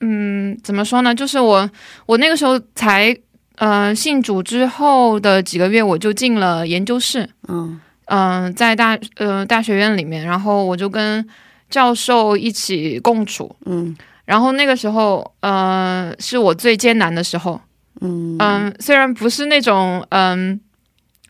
[0.00, 1.70] 嗯怎么说呢，就是我
[2.04, 3.16] 我那个时候才
[3.56, 7.80] 呃信主之后的几个月，我就进了研究室，嗯。
[8.08, 11.26] 嗯、在大呃大学院里面，然后我就跟
[11.68, 13.96] 教授一起共处，嗯
[14.26, 17.58] 然后那个时候呃是我最艰难的时候，
[18.02, 20.60] 嗯嗯，虽然不是那种嗯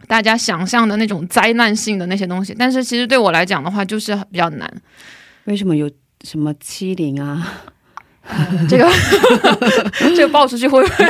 [0.08, 4.68] 大家想象的那种灾难性的那些东西，但是其实对我来讲的话，就是比较难。
[5.44, 5.88] 为什么有
[6.24, 7.46] 什么欺凌啊？
[8.68, 8.90] 这个
[10.16, 11.04] 这个爆出去会不会？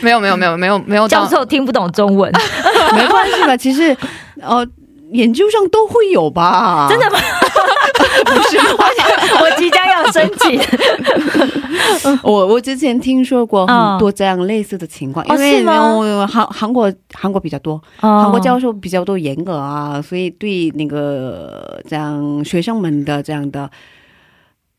[0.00, 2.32] 没有没有没有没有没有教授听不懂中文，
[2.96, 3.54] 没关系吧？
[3.54, 3.94] 其实
[4.40, 4.66] 呃，
[5.12, 6.86] 研究上都会有吧？
[6.88, 7.18] 真的吗？
[8.24, 10.60] 不是，我我即将要申请。
[12.22, 23.70] 我我之前听说过很多这样类似的情况，哦因为韩韩国韩国比较多，韩韩国教授比较多严格啊，所以对那个这样学生们的这样的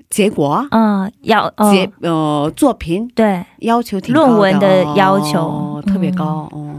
[0.10, 3.44] 结果啊、嗯要嗯结呃作品对。
[3.60, 5.40] 要求挺高的论文的要求。
[5.40, 6.76] 哦特别高哦。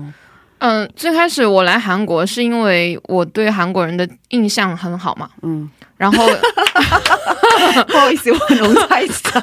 [0.59, 5.69] 嗯，最开始我来韩国是因为我对韩国人的印象很好嘛，嗯
[6.01, 6.27] 然后
[7.89, 9.41] 不好意思，我能猜到，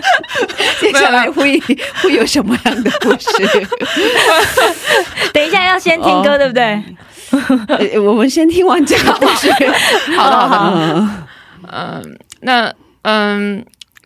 [0.80, 1.60] 接下来会
[2.02, 3.66] 会有什么样的故事？
[5.34, 6.82] 等一下要先听歌，哦对不对？
[7.68, 9.52] 呃我们先听完这个故事。
[10.16, 11.22] 好的好的，嗯
[11.70, 12.72] 嗯，那
[13.02, 13.62] 嗯。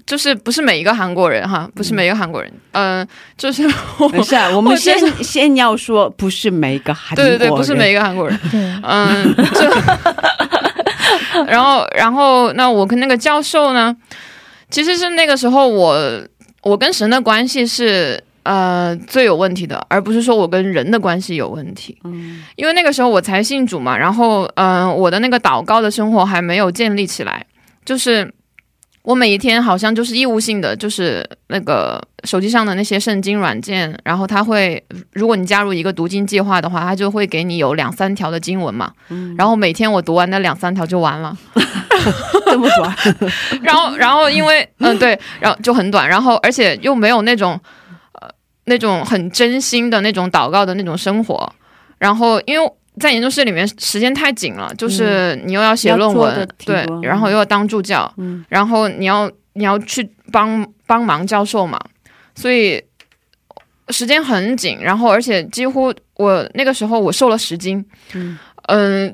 [0.06, 3.04] 就是不是每一个韩国人哈，不是每一个韩国人，嗯、
[3.36, 3.68] 就是
[3.98, 8.38] 我没事啊，我们我先先要说，不是每一个韩国人，对对对，不是每一个韩国人，
[8.84, 9.68] 嗯，就
[11.46, 13.94] 然后然后那我跟那个教授呢，
[14.70, 15.96] 其实是那个时候我
[16.62, 21.98] 我跟神的关系是呃最有问题的，而不是说我跟人的关系有问题。
[22.04, 27.46] 嗯，因为那个时候我才信主嘛，然后嗯、呃我的那个祷告的生活还没有建立起来，
[27.84, 28.32] 就是。
[29.06, 38.90] 我每一天好像就是义务性的，就是那个手机上的那些圣经软件，然后它会，如果你加入一个读经计划的话，它就会给你有两三条的经文嘛，
[39.38, 41.36] 然后每天我读完那两三条就完了，
[42.50, 42.96] 这么短，
[43.62, 47.52] 然后然后因为嗯对，然后就很短，然后而且又没有那种
[48.20, 48.28] 呃
[48.64, 51.52] 那种很真心的那种祷告的那种生活，
[51.98, 52.72] 然后因为。
[52.98, 58.44] 在研究室里面时间太紧了，就是你又要写论文，对，然后又要当助教，嗯。
[58.48, 61.78] 然后你要你要去帮帮忙教授嘛，
[62.34, 62.82] 所以
[63.90, 67.84] 时间很紧，然后而且几乎我那个时候我瘦了十斤，
[68.14, 68.38] 嗯。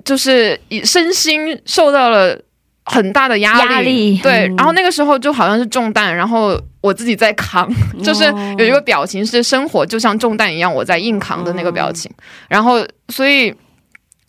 [0.03, 2.41] 就是以身心受到了
[2.85, 4.57] 很大的压力，压力对，嗯。
[4.57, 7.71] 然后那个时候就好像是重担，然后我自己在扛，
[8.03, 12.11] 就是哦有一个表情是生活就像重担一样我在硬扛的那个表情，
[12.49, 13.55] 然后所以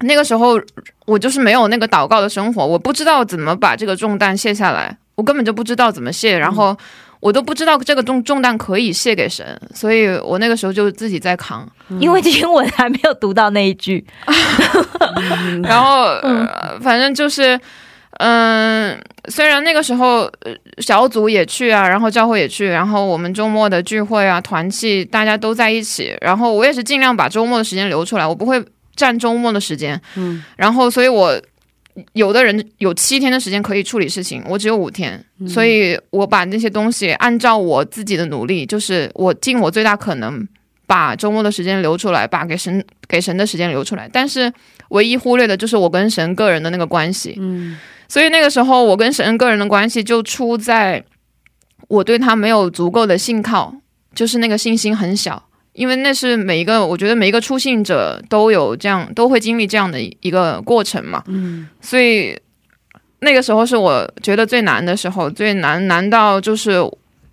[0.04, 0.60] 那个时候
[1.06, 6.78] 我就是没有那个祷告的生活，我不知道怎么把这个重担卸下来，我根本就不知道怎么卸，然后
[7.20, 11.68] 我都不知道这个重重担可以卸给神，所以我那个时候就自己在扛，
[12.00, 14.06] 因为经文还没有读到那一句，
[15.64, 17.60] 然后、呃、反正就是。
[18.20, 18.96] 嗯，
[19.28, 28.64] 虽然那个时候呃小组也去啊，然后教会也去，然后我们周末的聚会啊、团契大家都在一起，然后我也是尽量把周末的时间留出来，我不会
[28.96, 30.00] 占周末的时间。
[30.16, 31.42] 嗯，然后所以我
[32.14, 40.48] 有的人有七天的时间可以处理事情，我只有五天，所以我把那些东西按照我自己的努力，就是我尽我最大可能
[40.88, 44.52] 把周末的时间留出来，把给神给神的时间留出来，但是
[44.90, 47.36] 唯一忽略的就是我跟神个人的那个关系。
[47.38, 47.78] 嗯
[48.10, 51.04] 所以那个时候，我跟神个人的关系就出在
[51.88, 53.74] 我对他没有足够的信靠，
[54.14, 55.42] 就是那个信心很小。
[55.74, 61.24] 因为那是每一个，我觉得每一个出信者都有这样，都会经历这样的一个过程嘛。
[61.28, 62.38] 嗯所以
[63.20, 66.80] 那个时候是我觉得最难的时候，最难难到就是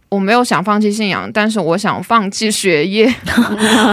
[0.09, 3.07] 我没有想放弃信仰，但是我想放弃学业，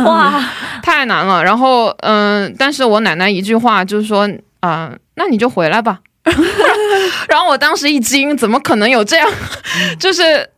[0.05, 0.43] 哇，
[0.81, 1.43] 太难了。
[1.43, 4.29] 然后嗯、但是我奶奶一句话就是说，
[4.61, 5.99] 啊、那你就回来吧。
[7.29, 9.29] 然后我当时一惊，怎么可能有这样？
[9.99, 10.49] 就是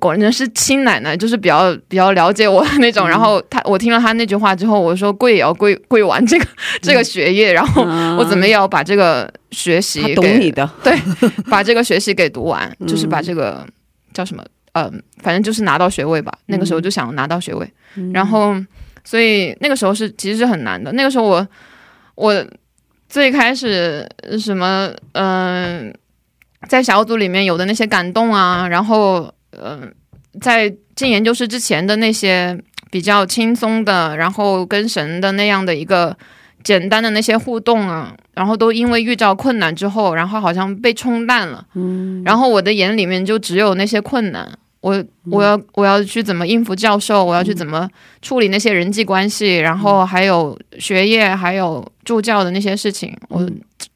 [0.00, 3.08] 果然是亲奶奶，就是比较比较了解我的那种。
[3.08, 6.46] 然后他，我听了他那句话之后，我说跪也要跪跪完这个
[6.82, 7.82] 这个学业，然后
[8.18, 10.98] 我怎么也要把这个学习他给懂你的，对，
[11.48, 13.64] 把这个学习给读完，就是把这个
[14.12, 14.90] 叫什么，呃，
[15.22, 16.36] 反正就是拿到学位吧。
[16.46, 17.72] 那个时候就想拿到学位，
[18.12, 18.56] 然后
[19.04, 20.90] 所以那个时候是其实是很难的。
[20.94, 21.46] 那个时候我
[22.16, 22.44] 我
[23.08, 24.04] 最开始
[24.40, 25.94] 什么，嗯、
[26.68, 29.32] 在小组里面有的那些感动啊，然后
[29.62, 29.88] 嗯、呃
[30.40, 32.58] 在进研究室之前的那些
[32.90, 36.14] 比较轻松的，然后跟神的那样的一个
[36.62, 41.66] 简单的那些互动啊，然后都因为遇到困难之后，然后好像被冲淡了。
[41.74, 44.58] 嗯，然后我的眼里面就只有那些困难。
[44.86, 47.88] 我我要我要去怎么应付教授，我要去怎么
[48.22, 53.44] 处理那些人际关系，然后还有学业，还有助教的那些事情，我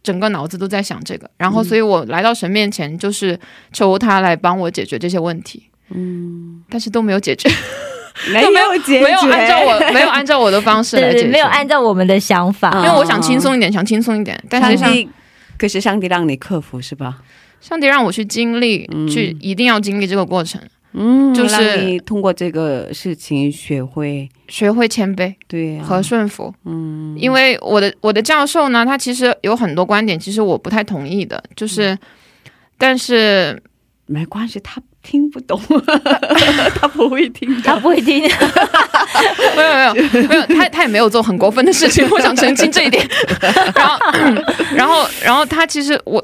[0.03, 1.31] 整个脑子都在想这个。
[1.37, 3.39] 然后，所以我来到神面前，就是
[3.73, 5.63] 求他来帮我解决这些问题。
[5.91, 7.49] 嗯，但是都没有解决，
[8.35, 15.09] 没有解决，没有按照我 没有按照我的方式来对对，解决，没有按照我们的想法，嗯因为我想轻松一点，想轻松一点，但实际上上帝，
[15.57, 17.19] 可是上帝让你克服是吧？
[17.61, 20.59] 上帝让我去经历，去一定要经历这个过程，
[20.93, 26.53] 嗯就是通过这个事情学会学会谦卑对啊和顺服。
[26.65, 31.97] 嗯，因为我的我的教授呢，他其实有很多观点，其实我不太同意的，就是，
[32.77, 33.63] 但是
[34.07, 35.59] 没关系，他听不懂，
[36.75, 37.63] 他不会听。
[37.63, 38.23] 他不会听。
[39.57, 39.95] 没有没有
[40.29, 43.07] 没有，他他也没有做很过分的事情， 我想澄清这一点。
[43.75, 43.99] 然后
[44.75, 46.23] 然后然后他其实我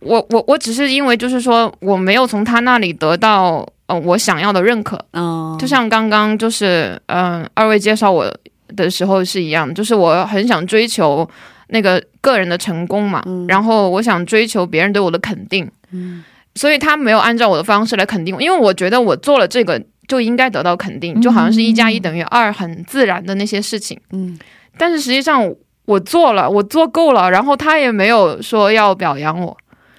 [0.00, 8.32] 我我我只是因为就是说我没有从他那里得到呃我想要的认可，嗯，就像刚刚就是嗯、呃二位介绍我
[8.76, 11.28] 的时候是一样，就是我很想追求
[11.68, 16.24] 那个个人的成功嘛，嗯然后我想追求别人对我的肯定，嗯。
[16.54, 19.78] 所以他没有按照我的方式来肯定我，因为我觉得我做了这个
[20.08, 24.00] 就应该得到肯定，就好像是一加一等于二，很自然的那些事情。
[24.12, 24.38] 嗯。
[24.78, 29.54] 但是实际上我做了，我做够了，然后他也没有说要表扬我，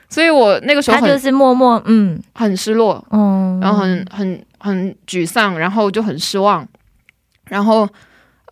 [0.10, 2.22] 所以我那个时候他就是默默嗯。
[2.34, 6.68] 很失落，嗯，然后很很很沮丧，然后就很失望，
[7.46, 7.88] 然后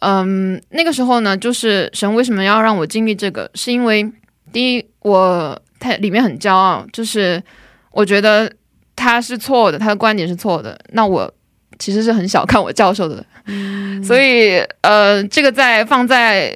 [0.02, 4.12] 嗯，那个时候呢，就是神为什么要让我经历这个，是因为
[4.52, 7.42] 第一，我他里面很骄傲，就是
[7.92, 8.52] 我觉得
[8.96, 11.32] 他是错的，他的观点是错的，那我
[11.78, 13.24] 其实是很小看我教授的，
[14.04, 16.56] 所以呃，这个在放在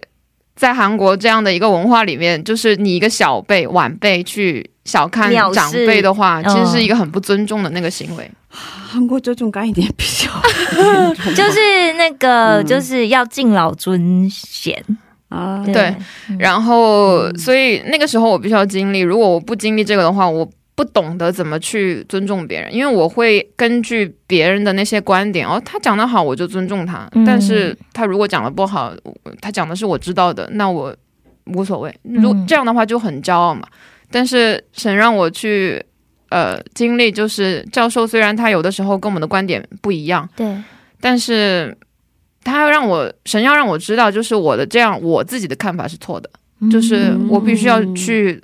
[0.59, 8.29] 在韩国这样的一个文化里面，就是你一个小辈晚辈去小看长辈的话，其实是嗯一个很不尊重的那个行为。
[8.49, 10.29] 韩国这种概念比较
[11.33, 12.65] 就是那个嗯。
[12.65, 14.83] 就是要敬老尊贤，
[15.29, 15.95] 啊，对
[16.37, 18.99] 然后，所以那个时候我必须要经历。
[18.99, 20.45] 如果我不经历这个的话，我
[20.79, 28.93] 不懂得怎么去尊重别人，因为我会根据别人的那些观点，哦，他讲的好我就尊重他，嗯但是他如果讲的不好，
[29.41, 30.95] 他讲的是我知道的，那我
[31.47, 31.93] 无所谓。
[32.03, 33.67] 如嗯这样的话就很骄傲嘛。
[34.09, 35.83] 但是神让我去。
[36.31, 40.45] 呃，经历就是教授，虽然他有的时候跟我们的观点不一样，对，
[41.01, 41.75] 但是
[42.43, 46.29] 他要让我神要让我知道，就是我的这样我自己的看法是错的，
[46.71, 48.39] 就是我必须要去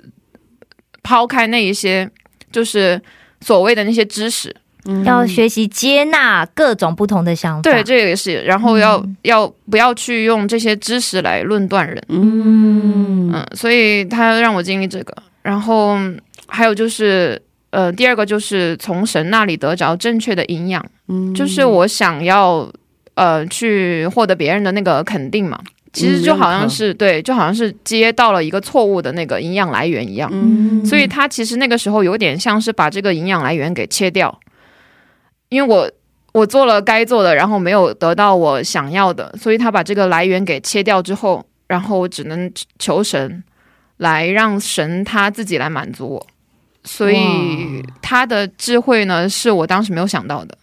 [1.04, 2.10] 抛开那一些
[2.56, 2.98] 就是
[3.40, 4.54] 所谓的那些知识，
[4.86, 5.04] 嗯。
[5.04, 7.62] 要学习接纳各种不同的想法。
[7.62, 9.16] 对，这个也是，然后要、嗯。
[9.22, 13.30] 要不要去用这些知识来论断人，嗯。
[13.34, 15.98] 嗯，所以他让我经历这个，然后
[16.46, 17.40] 还有就是。
[17.70, 21.34] 呃，第二个就是从神那里得着正确的营养，嗯。
[21.34, 22.66] 就是我想要
[23.16, 25.60] 呃去获得别人的那个肯定嘛，
[25.92, 30.84] 其实就好像是、对，就好像是接到了一个错误的那个营养来源一样，嗯。
[30.84, 34.38] 所以他其实那个时候有点像是把这个营养来源给切掉，
[35.48, 35.90] 因为我
[36.32, 43.42] 我做了该做的，然后没有得到我想要的，所以他把这个来源给切掉之后，然后我只能求神
[43.96, 46.26] 来让神他自己来满足我，
[46.84, 50.58] 所以他的智慧呢是我当时没有想到的，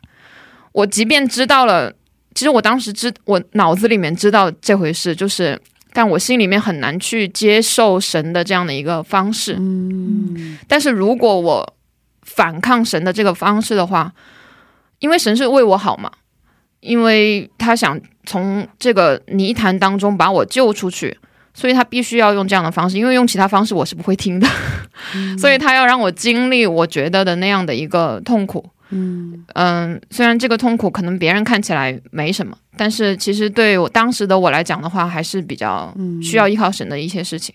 [0.71, 1.91] 我即便知道了，
[2.33, 5.59] 其实我当时知我脑子里面知道这回事，就是。
[5.95, 11.75] 但我心里面很难去接受神的这样的一个方式，嗯但是如果我
[12.23, 14.11] 反抗神的这个方式的话，
[14.97, 16.11] 因为神是为我好嘛，
[16.79, 21.15] 因为他想从这个泥潭当中把我救出去，
[21.53, 24.47] 所以他必须要用这样的方式，因为用其他方式我是不会听的，
[25.37, 28.67] 所以他要让我经历我觉得的那样的一个痛苦。
[28.89, 29.43] 嗯。
[29.55, 37.53] 嗯，虽然这个痛苦可能别人看起来没什么，但是其实对我当时的我来讲的话，还是比较需要依靠神的一些事情。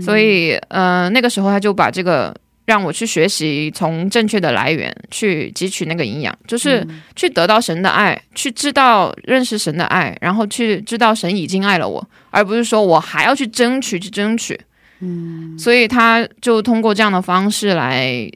[0.00, 14.58] 所以，呃，那个时候他就把这个让我去学习从正确的来源去汲取那个营养，就是去得到神的爱，去知道认识神的爱，然后去知道神已经爱了我，而不是说我还要去争取去争取。
[15.00, 18.30] 嗯，所以他就通过这样的方式来，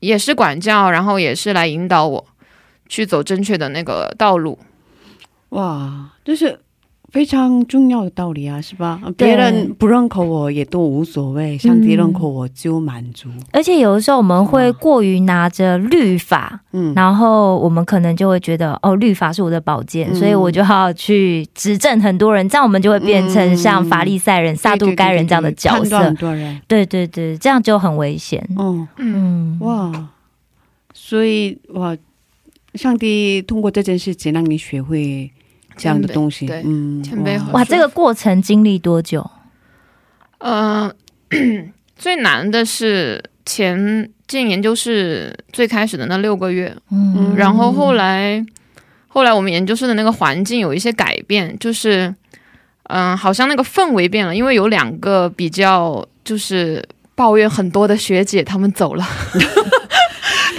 [0.00, 2.26] 也是管教，然后也是来引导我
[2.88, 4.58] 去走正确的那个道路。
[5.50, 6.60] 哇，就是
[7.10, 9.00] 非常重要的道理啊，是吧？
[9.16, 13.30] 别人不认可我也都无所谓，上帝认可我就满足。
[13.50, 26.14] 而且有的时候我们会过于拿着律法，嗯，然后我们可能就会觉得哦，律法是我的宝剑，嗯所以我就要去指正很多人，这样我们就会变成像法利赛人、撒杜该人这样的角色很。
[26.16, 26.60] 多人。
[26.68, 28.46] 对对对，这样就很危险。
[28.58, 30.10] 嗯，嗯，哇，
[30.92, 31.96] 所以哇，
[32.74, 35.30] 上帝通过这件事情让你学会
[35.78, 36.46] 这样的东西。
[36.46, 39.30] 对嗯，谦卑和哇，这个过程经历多久？
[40.38, 40.92] 嗯、
[41.96, 48.44] 最难的是前进研究室最开始的那六个月，嗯然后后来
[49.06, 52.14] 后来我们研究室的那个环境有一些改变，就是
[52.84, 59.06] 嗯、好像那个氛围变了，因为有两个比较就是抱怨很多的学姐她们走了。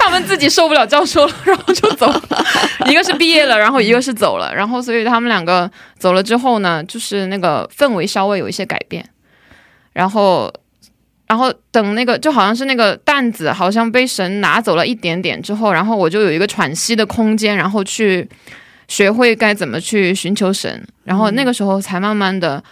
[0.10, 2.46] 他们自己受不了教授了，然后就走了。
[2.90, 9.08] 一个是毕业了，然后一个是走了，然后所以他们两个走了之后呢，就是那个氛围稍微有一些改变。
[9.94, 10.52] 然后，
[11.28, 18.28] 然后等那个就好像是那个担子好像被神拿走了一点点之后，然后我就有一个喘息的空间，然后去
[18.88, 22.64] 学会该怎么去寻求神，然后那个时候才慢慢的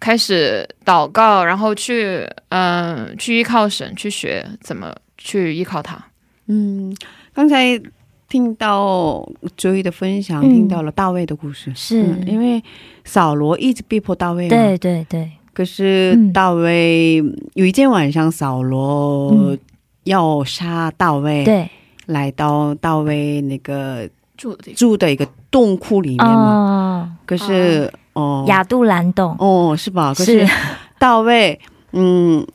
[0.00, 6.09] 开始祷告，然后去嗯、呃去依靠神，去学怎么去依靠他。
[6.50, 6.94] 嗯，
[7.32, 7.80] 刚才
[8.28, 9.26] 听到
[9.56, 10.50] 周一的分享，嗯。
[10.52, 12.02] 听到了大卫的故事，是。
[12.02, 12.62] 嗯因为
[13.04, 17.22] 扫罗一直逼迫大卫，对对对，可是嗯大卫、
[17.54, 19.58] 有一天晚上，扫罗嗯。
[20.04, 21.68] 要杀大卫，对，
[22.06, 24.56] 来到大卫那个住。
[24.74, 26.32] 住的一个洞窟里面嘛。
[26.32, 28.42] 哦，可是哦。
[28.48, 29.36] 亚杜兰洞。
[29.38, 30.14] 哦是吧？
[30.16, 30.52] 可是是，
[30.98, 31.60] 大卫
[31.92, 32.46] 嗯嗯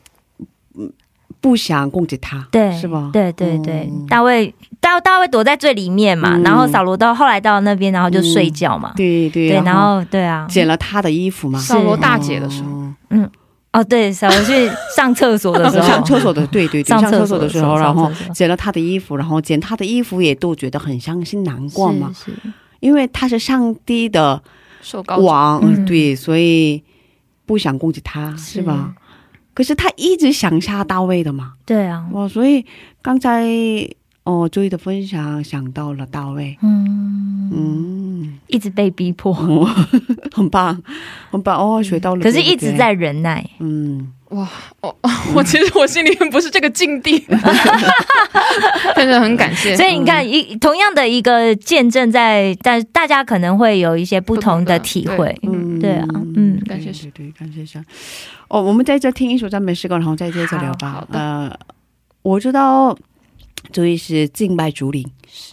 [1.46, 3.08] 不想攻击他，对，是吧？
[3.12, 4.04] 对对对，嗯。
[4.08, 6.42] 大卫大大卫躲在最里面嘛，嗯。
[6.42, 11.56] 然后扫罗到后来到那边，然后就睡觉嘛，对对对，然后对啊，捡了他的衣服嘛。
[11.60, 12.68] 扫罗大姐的时候，
[13.10, 13.30] 嗯
[13.72, 17.76] 哦对，扫罗去上厕所的时候， 上厕所的，对对对，上上厕厕所的时候。
[17.76, 22.52] 然后捡了他的衣服，然后捡他的衣服也都觉得很伤心难过嘛，是是。
[22.80, 24.42] 因为他是上帝的
[24.82, 25.84] 受高王，嗯。
[25.84, 26.82] 对，所以
[27.46, 28.92] 不想攻击他，是吧？？
[29.56, 32.66] 可是他一直想杀大卫的嘛，对啊，哇，所以
[33.00, 33.42] 刚才
[34.26, 39.64] 哦周一的分享想到了大卫，嗯，嗯，一直被逼迫，哦，
[40.34, 40.82] 很棒，
[41.30, 44.48] 很棒哦，学到了，可是一直在忍耐，嗯，哇
[44.80, 44.92] 哦，
[45.32, 47.24] 我其实我心里面不是这个境地，
[48.96, 49.76] 但是很感谢。
[49.76, 57.84] 所以你看，一同样的一个见证在，但大家可能会有一些不同的体会，嗯，对啊，嗯，感谢对对对，感谢神。
[58.48, 60.90] 哦，我们在这听一首赞美诗歌，然后再接着聊吧。
[60.92, 61.00] 好。
[61.02, 61.18] 的。
[61.18, 61.58] 呃，
[62.22, 62.96] 我知道
[63.72, 65.06] 这位是敬拜主领，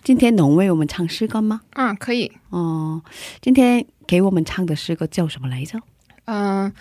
[0.03, 1.61] 今天能为我们唱诗歌吗？
[1.75, 2.31] 嗯，可以。
[2.49, 3.01] 哦、
[3.41, 5.79] 今天给我们唱的诗歌叫什么来着？
[6.25, 6.71] 嗯、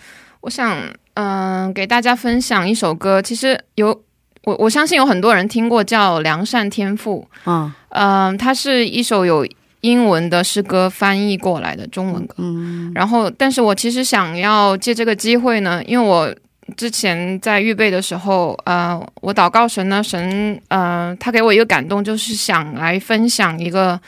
[0.41, 0.77] 我想
[1.15, 4.03] 嗯、给大家分享一首歌，其实有
[4.45, 7.27] 我我相信有很多人听过，叫《良善天赋》。
[7.51, 9.47] 啊，嗯、它是一首有
[9.81, 12.35] 英文的诗歌翻译过来的中文歌。
[12.37, 16.33] 嗯然后，但是我其实想要借这个机会呢，因为我
[16.75, 23.99] 之前在预备的时候，呃，我祷告神呢，神呃，他给我一个感动，就是想来分享一个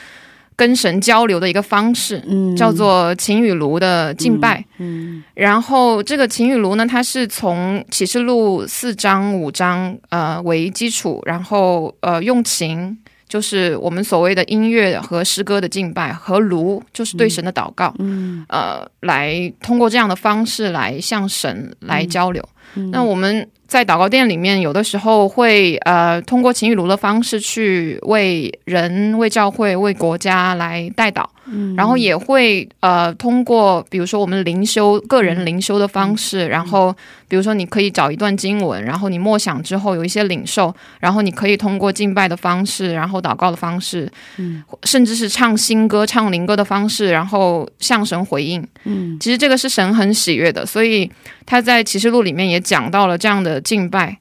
[0.55, 4.63] 跟神交流的一个方式，嗯叫做晴雨炉的敬拜。
[4.78, 12.97] 嗯然后这个晴雨炉呢，它是从启示录四章五章呃为基础，然后呃用琴。
[13.28, 22.41] 就是我们所谓的音乐和诗歌的敬拜，和炉就是对神的祷告，嗯呃，来通过这样的方式来向神来交流。
[22.41, 31.76] 嗯那我们在祷告殿里面，有的时候会呃通过晴雨炉的方式去为人、为教会、为国家来代祷，嗯。
[31.76, 36.95] 然后也会呃通过比如说我们灵修、个人灵修的方式，然后
[37.28, 44.63] 比如说你可以找一段经文，然后你默想之后有一些领受，然后你可以通过敬拜的方式，然后祷告的方式，嗯。
[44.84, 48.66] 甚至是唱新歌、唱灵歌的方式，然后向神回应。
[48.84, 49.18] 嗯。
[49.20, 51.09] 其实这个是神很喜悦的，所以
[51.45, 54.18] 他在启示录里面也讲到了这样的敬拜。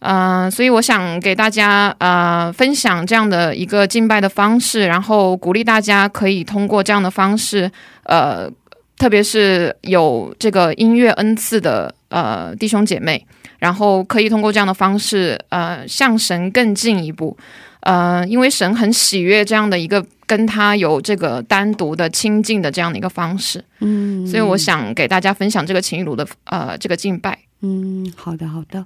[0.00, 7.70] 呃，所以我想给大家呃分享这样的一个敬拜的方式，然后鼓励大家可以通过这样的方式，
[8.02, 8.46] 呃，
[8.98, 13.26] 特别是有这个音乐恩赐的呃弟兄姐妹，
[13.58, 17.34] 然后可以通过这样的方式，呃，向神更进一步。
[17.80, 23.64] 呃，因为神很喜悦这样的一个跟他有这个单独的亲近的这样的一个方式。
[23.80, 27.38] 嗯所以我想给大家分享这个情雨炉的呃这个敬拜。
[27.66, 28.84] 嗯，好的好的，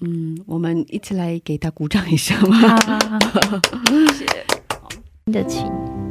[0.00, 2.68] 嗯，我们一起来给他鼓掌一下嘛。
[2.68, 2.98] 啊，
[5.24, 5.64] 听得 起。
[5.64, 6.01] 曾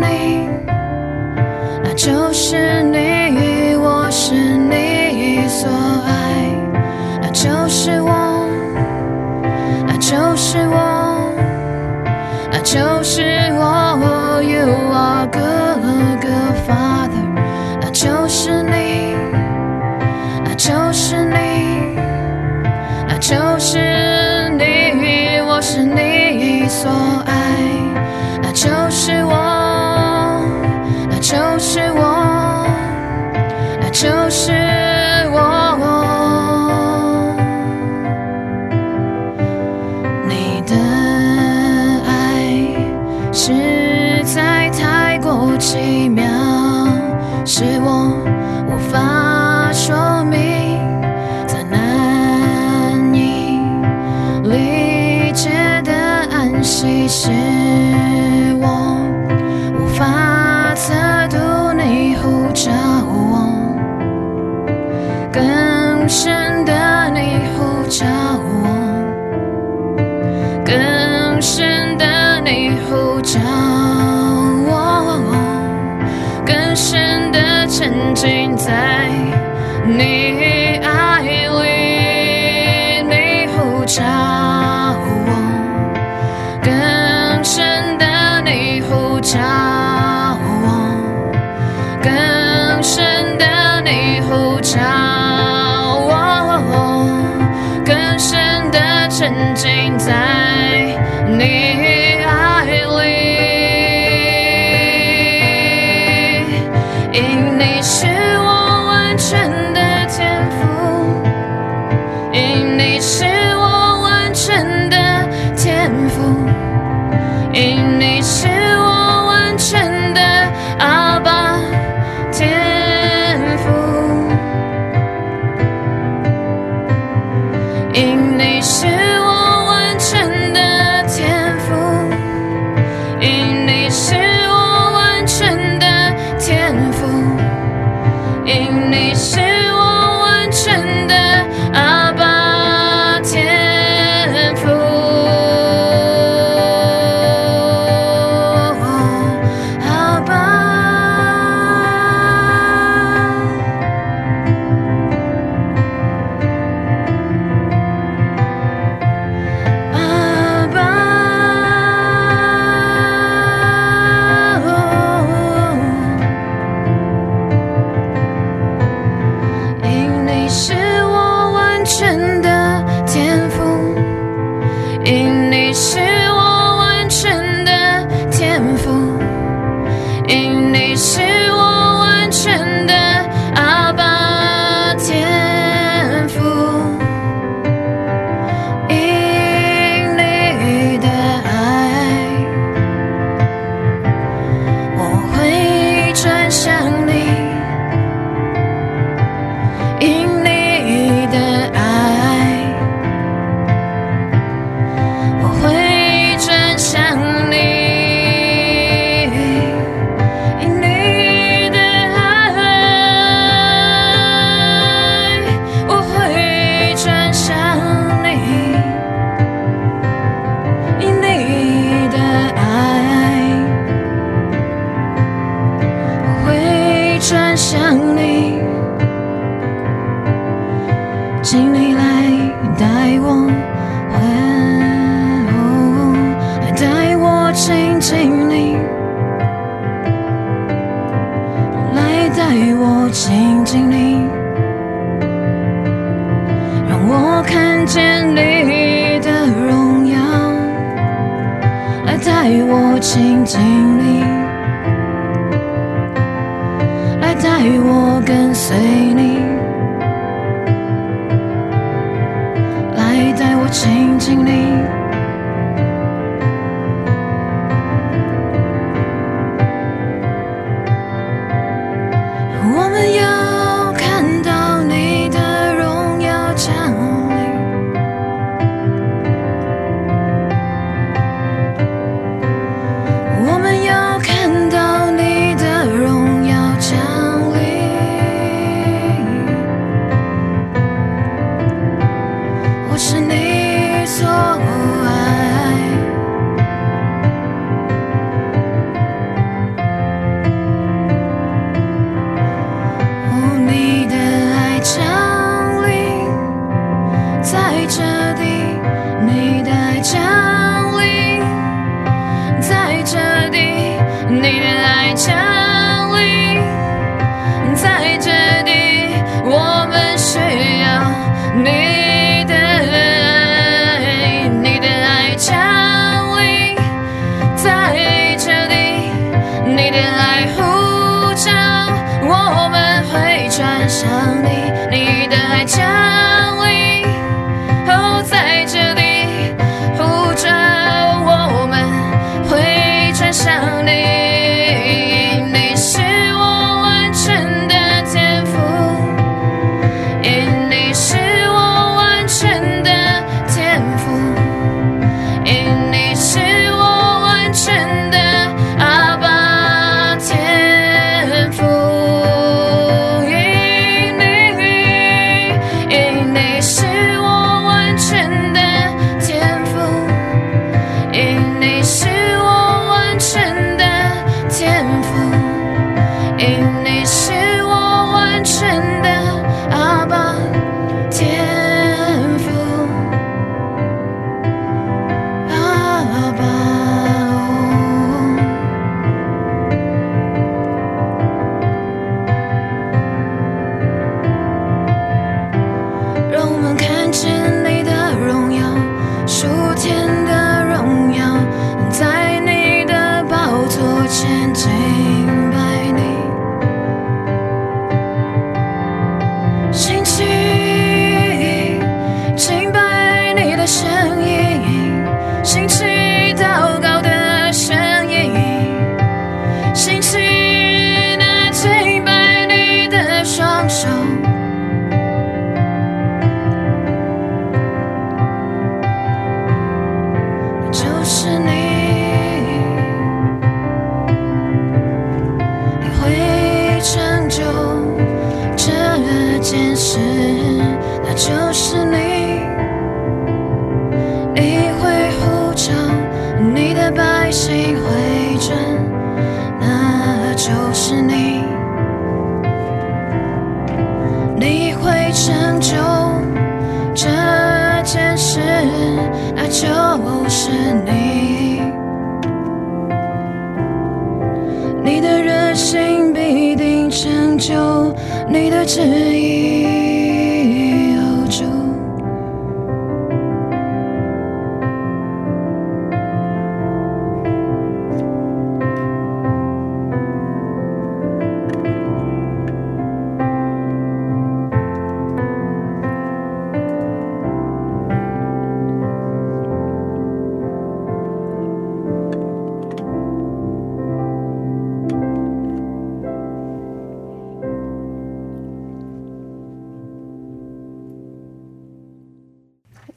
[0.00, 0.48] 你
[1.82, 5.68] 那就是你我是你所
[6.06, 6.17] 爱。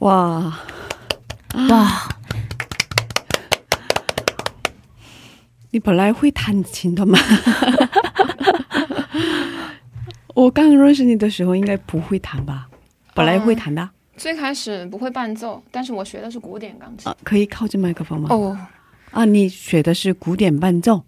[0.01, 0.51] 哇，
[1.69, 2.09] 哇，
[5.69, 7.19] 你本来会弹琴的吗？
[10.33, 12.67] 我刚认识你的时候应该不会弹吧？
[13.13, 13.87] 本来会弹的、
[14.17, 17.07] 最开始不会伴奏，但是我学的是古典钢琴。
[17.07, 18.29] 啊，可以靠近麦克风吗？
[18.31, 18.57] 哦，
[19.11, 21.03] 啊，你学的是古典伴奏？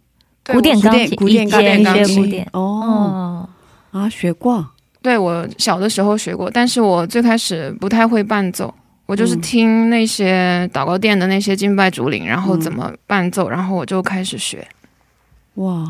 [0.46, 2.06] 古典钢琴，古典钢琴。
[2.06, 2.48] 学古典。
[2.54, 2.62] 哦。
[2.62, 3.50] 哦，
[4.02, 4.70] 啊，学过。
[5.02, 8.74] 对我小的时候学过，但是我最开始不太会伴奏，
[9.06, 14.68] 我就是嗯听那些祷告殿的那些敬拜主领，然后怎么伴奏，然后我就开始学。
[15.56, 15.86] 哇，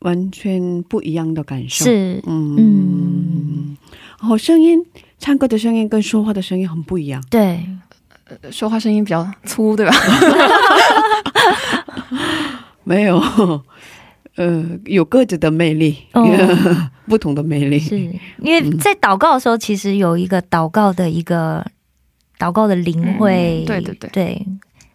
[0.00, 3.76] 完全不一样的感受。，是嗯嗯，
[4.20, 4.78] 然后声音，
[5.18, 7.22] 唱歌的声音跟说话的声音很不一样。
[7.30, 7.66] 对，
[8.28, 9.92] 呃说话声音比较粗，对吧？
[12.84, 13.18] 没有，
[14.36, 16.24] 呃，有各自的魅力，哦
[17.08, 17.78] 不同的魅力。
[17.78, 21.64] 是因为在祷告的时候，其实有一个祷告的一个
[22.38, 24.46] 祷告的灵会，嗯对对对对，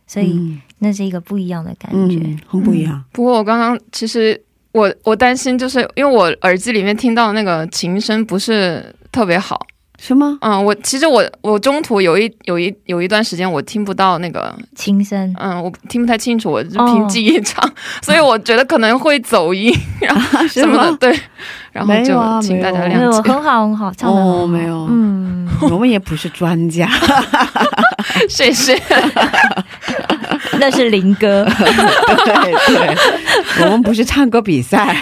[0.07, 2.17] 所以嗯那是一个不一样的感觉。
[2.23, 3.03] 嗯，很不一样。
[3.11, 4.39] 不过我刚刚其实
[4.73, 9.59] 我我担心，就是因为我耳机里面听到那个琴声不是特别好。
[10.03, 10.35] 是吗？
[10.41, 17.63] 嗯，我其实我我中途有一有一有一段时间我听不到那个，琴声嗯，我听不太清楚，我就哦凭记忆唱，
[18.01, 19.71] 所以我觉得可能会走音，
[20.49, 20.97] 什么的，吗？
[20.99, 21.19] 对，
[21.71, 23.31] 然后没有啊就请大家没没有谅解。
[23.31, 26.89] 很好很好，唱的哦没有嗯，我们也不是专家，
[28.29, 28.77] 谢谢。
[30.59, 34.95] 那是林哥，对对，我们不是唱歌比赛。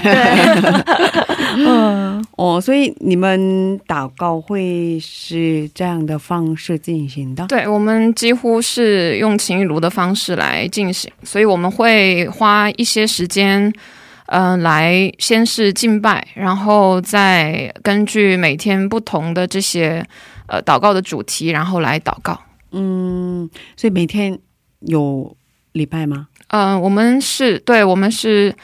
[1.57, 7.45] 嗯，哦，所以你们祷告会是这样的方式进行的。
[7.47, 13.73] 对我们几乎是用情雨炉的方式来进行，所以我们会花一些时间，
[14.29, 20.05] 呃，来先是敬拜，然后再根据每天不同的这些
[20.45, 22.39] 呃祷告的主题，然后来祷告。
[22.71, 24.37] 嗯，所以每天
[24.81, 25.35] 有
[25.71, 26.27] 礼拜吗？
[26.49, 28.55] 嗯、我们是对，我们是，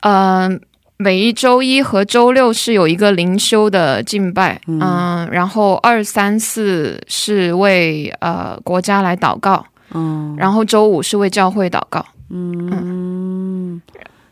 [0.00, 0.60] 嗯、
[0.96, 12.04] 每一周一和周六是有一个灵修的敬拜，嗯、然后二三四是为呃国家来祷告，嗯然后周五是为教会祷告。
[12.30, 13.80] 嗯，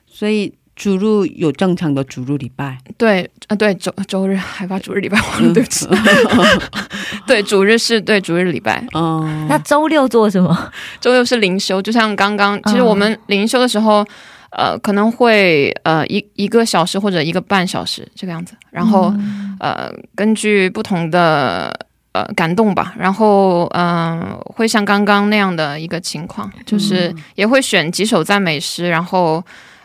[0.08, 0.52] 所以
[0.82, 2.76] 主日有正常的主日礼拜。
[2.98, 5.86] 对，啊，对，周周日还把主日礼拜忘了，对不起。
[7.24, 10.72] 对，主日是对主日礼拜，哦，那周六做什么？
[11.00, 14.04] 周六是灵修，就像刚刚，其实我们灵修的时候，
[14.50, 19.14] 呃，可能会呃一一个小时或者一个半小时这个样子，然后、
[19.60, 21.72] 呃根据不同的
[22.10, 29.40] 呃感动吧，然后嗯、呃会像刚刚那样的一个情况，就是也会选几首赞美诗，然后。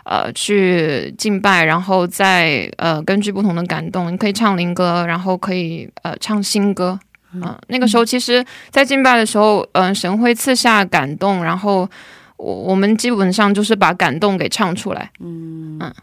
[0.09, 6.97] 呃，去敬拜，然后再呃，根据不同的感动，你可以唱灵歌，然后可以呃唱新歌，
[7.33, 11.89] 嗯、那个时候其实，在敬拜的时候，嗯、神会赐下感动，然后
[12.37, 15.11] 我我们基本上就是把感动给唱出来。
[15.19, 15.93] 嗯嗯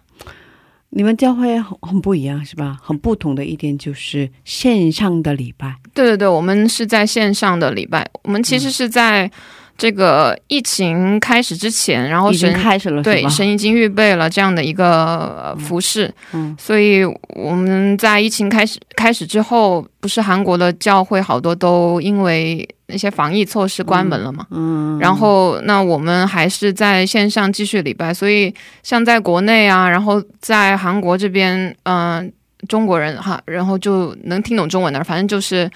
[0.96, 2.76] 你们教会很很不一样是吧？
[2.80, 5.74] 很不同的一点就是线上的礼拜。
[5.92, 9.28] 对对对，我们是在线上的礼拜，我们其实是在
[9.76, 13.02] 这个疫情开始之前，然后已经神开始了？
[13.02, 17.04] 对神已经预备了这样的一个呃服饰，嗯所以
[17.34, 32.32] 我们在疫情开始开始之后，不是韩国的教会好多都因为那些防疫措施关门了嘛，嗯，然后那我们还是在线上继续礼拜，所以像在国内啊，然后在韩国这边，嗯、
[32.68, 35.68] 中国人哈，然后就能听懂中文的，反正就是，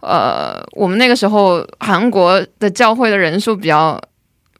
[0.00, 4.00] 呃，我们那个时候韩国的教会的人数比较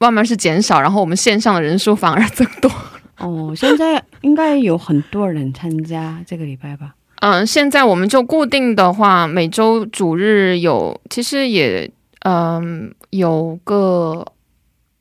[0.00, 2.70] 慢慢是减少，然后我们线上的人数反而增多。
[3.18, 6.94] 哦，现在应该有很多人参加这个礼拜吧？
[7.20, 14.24] 嗯、现在我们就固定的话，每周主日有，其实也嗯、有个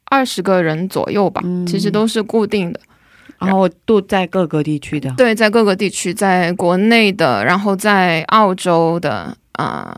[0.06, 2.80] 二十个人左右吧，嗯其实都是固定的。
[3.40, 5.14] 然后都在各个地区的。
[5.16, 9.96] 对，在各个地区，在国内的，然后在澳洲的，啊、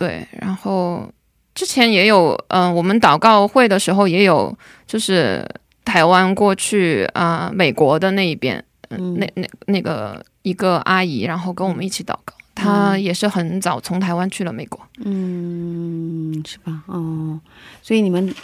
[0.00, 1.06] 对，然后
[1.54, 5.46] 之前也有，嗯、我们祷告会的时候也有，就是
[5.84, 14.80] 台湾过去啊、美国的那一边，嗯、那那那个一个阿姨，然后跟我们一起祷告，她也是很早从台湾去了美国。
[15.04, 16.82] 嗯，是吧？
[16.86, 17.38] 哦，
[17.82, 18.34] 所以你们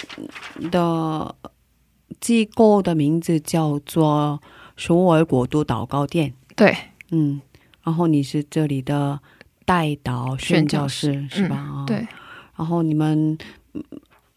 [0.71, 1.35] 的
[2.21, 4.39] 机构的名字叫做
[4.77, 6.35] 首尔国都祷告殿。
[6.55, 6.77] 对，
[7.13, 7.41] 嗯，
[7.83, 9.19] 然后你是这里的
[9.67, 11.57] 代祷宣教师教是吧？
[11.69, 12.07] 哦对，
[12.57, 13.37] 然后你们，
[13.75, 13.83] 嗯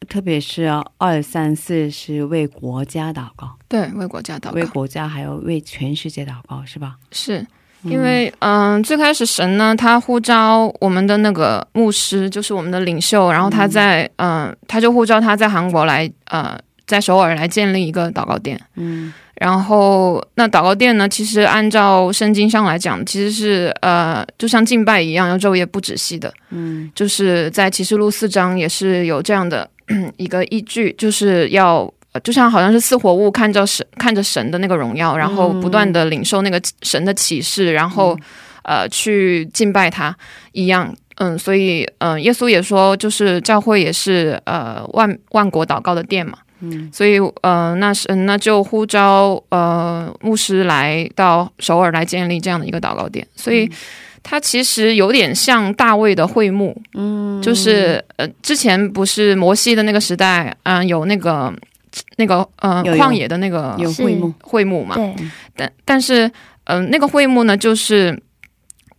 [0.07, 0.63] 特别是
[0.97, 4.51] 二三四是为国家祷告，对，为国家祷告。
[4.51, 6.95] 为国家还有为全世界祷告，是吧？
[7.11, 7.45] 是
[7.83, 16.57] 因为嗯、最开始神呢，他呼召我们的那个牧师，就是我们的领袖，然后他在嗯、他就呼召他在韩国来呃，
[16.87, 18.59] 在首尔来建立一个祷告殿。
[18.75, 26.31] 嗯然后那祷告殿呢，其实按照圣经上来讲，其实是呃，就像敬拜一样，要昼夜不止息的。
[26.51, 29.67] 嗯就是在启示录四章也是有这样的
[30.17, 31.91] 一个依据，就是要。
[32.11, 38.17] 呃就像好像是四活物看着神看着神的那个荣耀，然后不断的领受那个神的启示，然后、
[38.63, 40.17] 呃去敬拜他
[40.53, 40.91] 一样。
[41.17, 46.39] 嗯，所以嗯、呃耶稣也说，就是教会也是呃万万国祷告的殿嘛。
[46.59, 46.89] 嗯。
[46.91, 53.69] 所以呃，那是那就呼召呃牧师来到首尔来建立这样的一个祷告点，所以
[54.21, 61.53] 它其实有点像大卫的会幕，嗯，就是呃之前不是摩西的那个时代，嗯、有那个
[62.17, 65.15] 那个呃旷野的那个有会幕，会幕嘛，对，
[65.55, 66.27] 但但是
[66.65, 68.21] 嗯、呃那个会幕呢，就是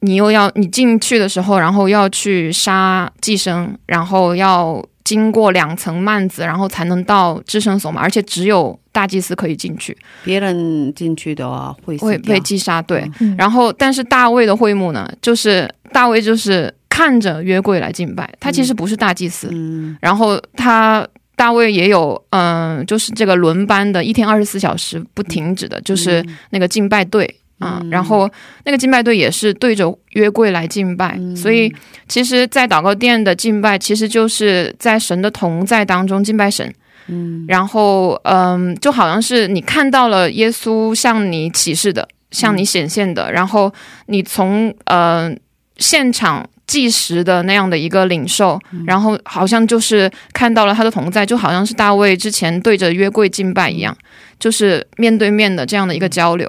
[0.01, 12.81] 你又要你进去的时候，然后要去杀寄生，然后要经过两层幔子，然后才能到至圣所嘛，而且只有大祭司可以进去，别人进去的话会会被击杀。
[12.81, 13.35] 对，嗯。
[13.37, 19.97] 然后但是大卫的会幕呢，就是大卫就是看着约柜来敬拜，他其实不是大祭司，嗯。
[20.01, 21.05] 然后他
[21.35, 27.89] 大卫也有嗯、就是这个轮班的，一天二十四小时不停止的，就是那个敬拜队啊、嗯。
[27.91, 28.29] 然后
[28.65, 31.37] 那个敬拜队也是对着约柜来敬拜，嗯。
[31.37, 31.73] 所以
[32.09, 36.75] 其实，在祷告殿的敬拜，其实就是在神的同在当中敬拜神。
[37.07, 37.45] 嗯。
[37.47, 43.73] 然后，嗯，就好像是你看到了耶稣向你启示的，向你显现的，然后
[44.07, 45.33] 你从呃
[45.77, 48.57] 现场即时的那样的一个领受，
[48.87, 53.93] 然后好像就是看到了他的同在，就好像是大卫之前对着约柜敬拜一样，
[54.39, 56.49] 就是面对面的这样的一个交流。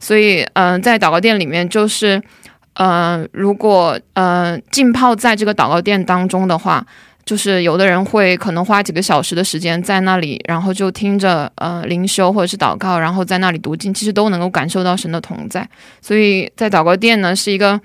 [0.00, 2.20] 所以，嗯、在祷告殿里面，就是
[2.74, 6.84] 呃，如果呃浸泡在这个祷告殿当中的话，
[7.24, 15.64] 就是有的人会可能花几个小时的时间在那里，然后就听着呃灵修或者是祷告，然后在那里读经，其实都能够感受到神的同在。
[16.00, 17.80] 所以在祷告殿呢是一个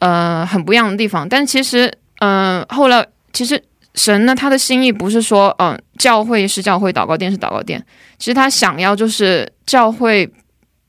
[0.00, 1.26] 呃很不一样的地方。
[1.26, 1.86] 但其实
[2.18, 3.62] 嗯、呃后来其实
[3.94, 7.82] 神呢他的心意不是说嗯、教会是教会，祷告殿是祷告殿，
[8.18, 10.28] 其实他想要就是教会。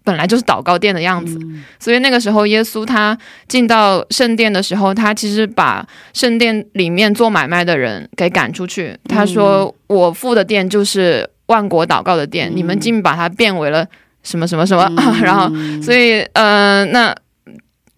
[0.03, 1.39] 本来就是祷告殿的样子，
[1.79, 3.15] 所以那个时候耶稣他
[3.47, 8.97] 进到圣殿的时候，他其实把圣殿里面做买卖的人给赶出去。
[9.07, 13.85] 他说：“我父的殿就是万国祷告的殿，你们竟把它变为了
[14.23, 14.91] 什么什么什么。
[15.21, 15.47] 然后，
[15.83, 17.15] 所以呃，那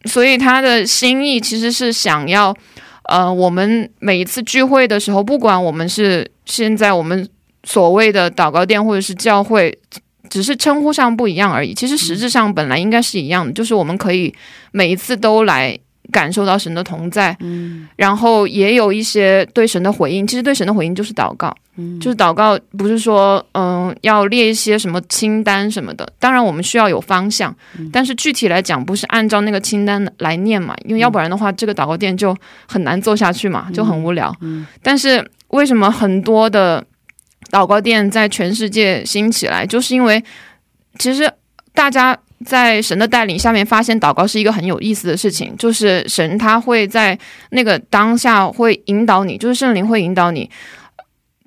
[0.06, 2.56] 所以他的心意其实是想要，
[3.10, 7.28] 呃，我们每一次聚会的时候，不管我们是现在我们
[7.64, 9.78] 所谓的祷告殿或者是教会。
[10.30, 14.34] 只是称呼上不一样而已，其实实质上本来应该是一样的，就是我们可以
[14.72, 15.78] 每一次都来
[16.14, 20.26] 感受到神的同在，嗯然后也有一些对神的回应。
[20.26, 26.08] 其实对神的回应就是祷告，嗯就是祷告，不是说嗯、要列一些什么清单什么的。
[26.20, 27.54] 当然我们需要有方向，
[27.92, 32.34] 但是具体来讲不是按照那个清单来念嘛，因为要不然的话，这个祷告店就
[32.68, 34.34] 很难做下去嘛，就很无聊。
[34.42, 36.84] 嗯但是为什么很多的
[37.52, 40.24] 祷告店在全世界兴起来，就是因为
[41.00, 41.30] 其实
[41.74, 47.18] 大家在神的带领下面，发现祷告是一个很有意思的事情，就是神他会在
[47.50, 50.50] 那个当下会引导你，就是圣灵会引导你。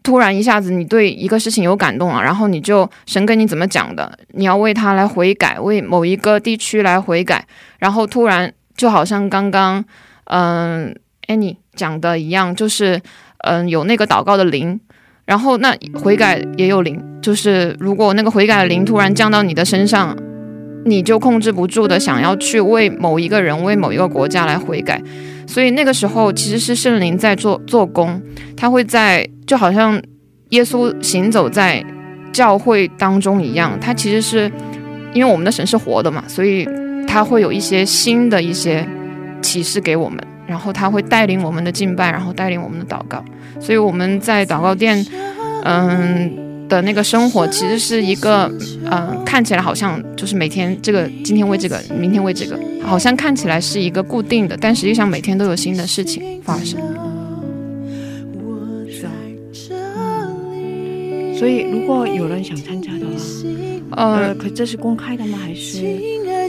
[0.02, 7.44] 突然一下子，你对一个事情有感动了，然后你就神跟你怎么讲的，你要为他来悔改，为某一个地区来悔改，
[7.80, 9.84] 然后突然就好像刚刚
[10.26, 10.94] 嗯
[11.26, 13.02] Annie 讲的一样，就是
[13.38, 14.78] 嗯有那个祷告的灵，
[15.26, 20.16] 然后那悔改也有灵，就是如果那个悔改的灵突然降到你的身上，
[20.84, 25.02] 你就控制不住的想要去为某一个人、为某一个国家来悔改。
[25.48, 28.22] 所以那个时候其实是圣灵在做做工，
[28.56, 30.00] 他会在就好像
[30.50, 31.84] 耶稣行走在
[32.32, 34.50] 教会当中一样，他其实是
[35.12, 36.68] 因为我们的神是活的嘛，所以
[37.08, 38.86] 他会有一些新的一些
[39.42, 43.24] 启示给我们，然后他会带领我们的敬拜，然后带领我们的祷告。
[43.60, 45.04] 所以我们在祷告殿，
[45.64, 48.50] 嗯的那个生活，其实是一个，
[48.90, 56.80] 嗯，看起来好像就是每天这个，今天为这个，明天为这个，好像看起来是一个固定的，但实际上每天都有新的事情发生。
[61.38, 63.12] 所以如果有人想参加的话，
[63.90, 65.38] 呃，呃，可这是公开的吗？
[65.40, 65.82] 还是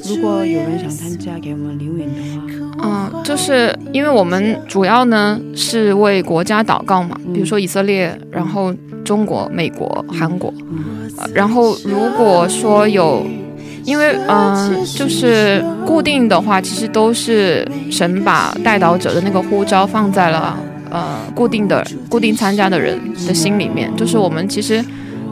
[0.05, 8.73] 如果有人想参加，给我们留言的话，嗯，就是因为我们主要呢是为国家祷告嘛，比如说以色列，然后
[9.03, 10.53] 中国、美国、韩国，
[11.17, 13.25] 呃然后如果说有，
[13.83, 20.57] 因为嗯、就是固定的话，其实都是神把带导者的那个呼召放在了
[20.91, 24.83] 呃固定的、固定参加的人的心里面，就是我们其实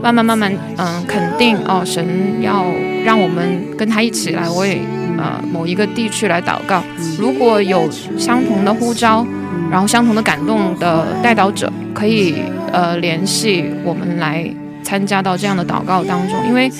[0.02, 2.66] 慢慢慢慢嗯、肯定哦，神要
[3.04, 4.82] 让我们跟他一起来为
[5.18, 6.84] 呃某一个地区来祷告，
[7.18, 9.26] 如果有相同的呼召，
[9.72, 12.36] 然后相同的感动的带导者，可以
[12.72, 14.50] 呃联系我们来
[14.84, 16.72] 参加到这样的祷告当中，因为。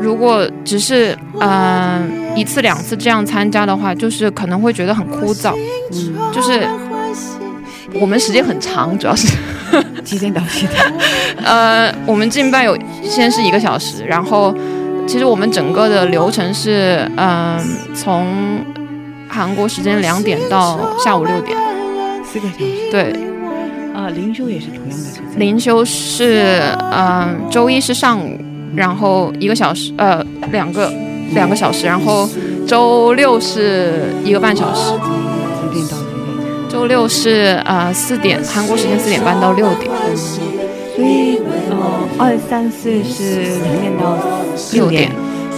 [0.00, 5.54] 如果只是嗯、呃一次两次这样参加的话，就是可能会觉得很枯燥，
[6.30, 6.68] 就是
[8.00, 9.28] 我们时间很长，主要是
[10.04, 10.82] 几点到几点？
[11.44, 14.54] 呃，我们敬拜有先是一个小时，然后
[15.06, 17.58] 其实我们整个的流程是嗯、
[17.94, 18.26] 从
[19.28, 21.56] 韩国时间两点到下午六点，
[22.24, 22.90] 四个小时。
[22.90, 23.12] 对，
[23.94, 25.22] 啊，灵修也是同样的时间。
[25.36, 26.62] 灵修是
[26.92, 28.38] 嗯、周一是上午，
[28.74, 30.92] 然后一个小时，呃，两个
[31.32, 32.28] 两个小时，然后
[32.66, 34.92] 周六是一个半小时？
[36.74, 39.88] 周六是呃四点，韩国时间四点半到六点，
[40.96, 41.38] 所以
[41.70, 41.76] 呃，
[42.18, 44.18] 二三四是两点到
[44.72, 45.12] 六点，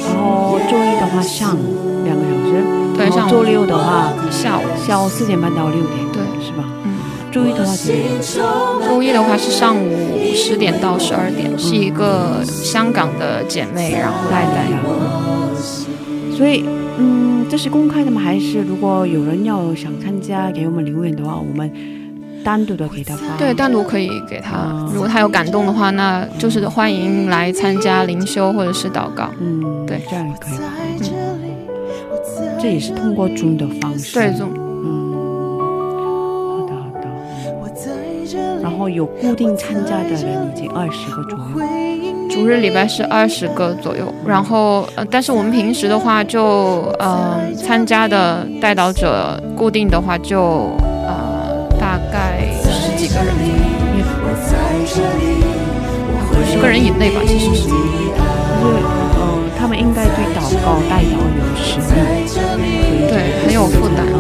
[0.05, 2.63] 然后周一的话上午两个小时，
[2.99, 6.63] 对，上周六的话下午，下午四点半到六点，对，是吧？
[6.85, 6.99] 嗯，
[7.33, 8.05] 周一的话几点？
[8.87, 14.67] 周一的话是上午十点到十二点，是一个香港的姐妹，然后带带。
[16.37, 16.63] 所以，
[16.99, 18.21] 嗯，这是公开的吗？
[18.21, 21.71] 还是如果有人要想参加，给我们留言的话，我们
[22.45, 23.37] 单独的给他发？
[23.37, 29.31] 对，单独可以给他哦，如果他有感动的话，那就是欢迎来参加灵修或者是祷告。
[29.41, 30.65] 嗯，对这样也可以吧。
[31.01, 34.15] 嗯，这也是通过 Zoom 的方式。
[34.15, 35.13] 对，这种嗯，
[36.59, 37.09] 好的好的。
[38.61, 41.45] 然后有固定参加的人已经二十个左右。
[42.37, 50.77] 主日礼拜是二十个左右，然后呃，但是我们平时的话就呃参加的带导者固定的话就
[51.09, 53.35] 呃大概十几个人，
[56.45, 57.63] 十个人以内吧，其实是。
[57.63, 57.75] 就是
[59.17, 64.05] 呃，他们应该对祷告带导有使命，对，很有负担。
[64.05, 64.13] 啊。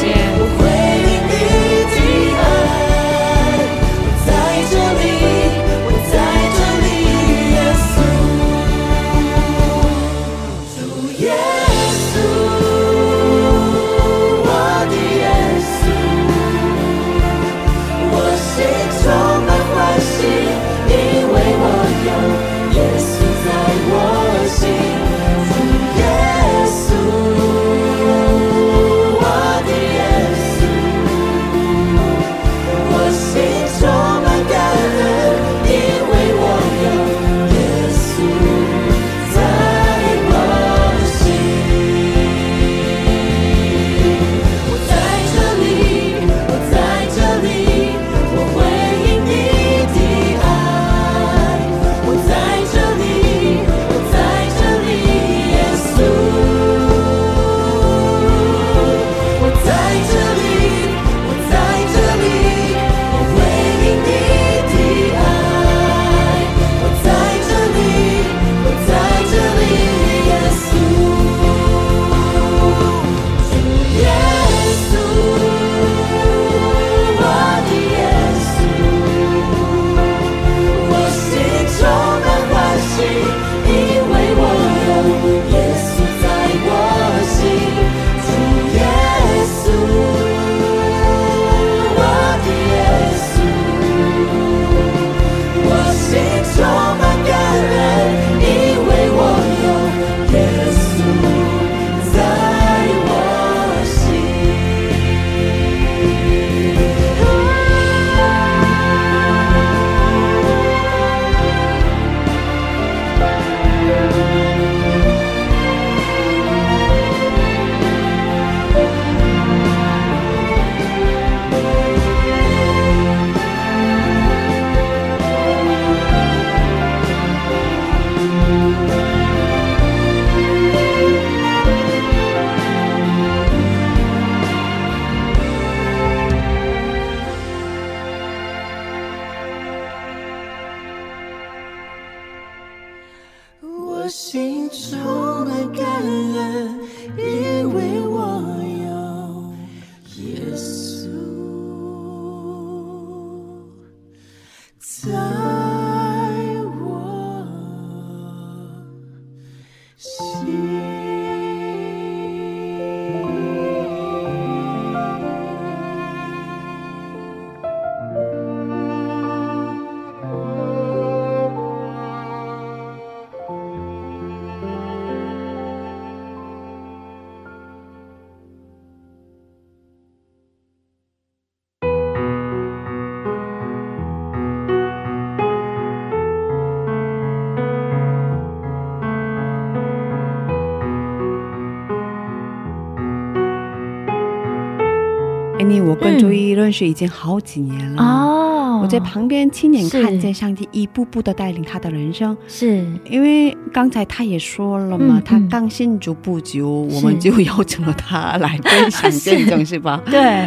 [195.81, 198.03] 我跟朱一认识已经好几年了。
[198.03, 202.85] 哦，我在旁边亲眼看见上帝一步步的带领他的人生，是。
[203.05, 210.03] 因为刚才他也说了嘛，他刚信主不久，我们就邀请了他来分享见证，是吧？
[210.11, 210.47] 对，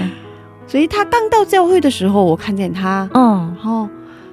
[0.66, 3.54] 所以他刚到教会的时候，我看见他，嗯。
[3.56, 3.88] 然后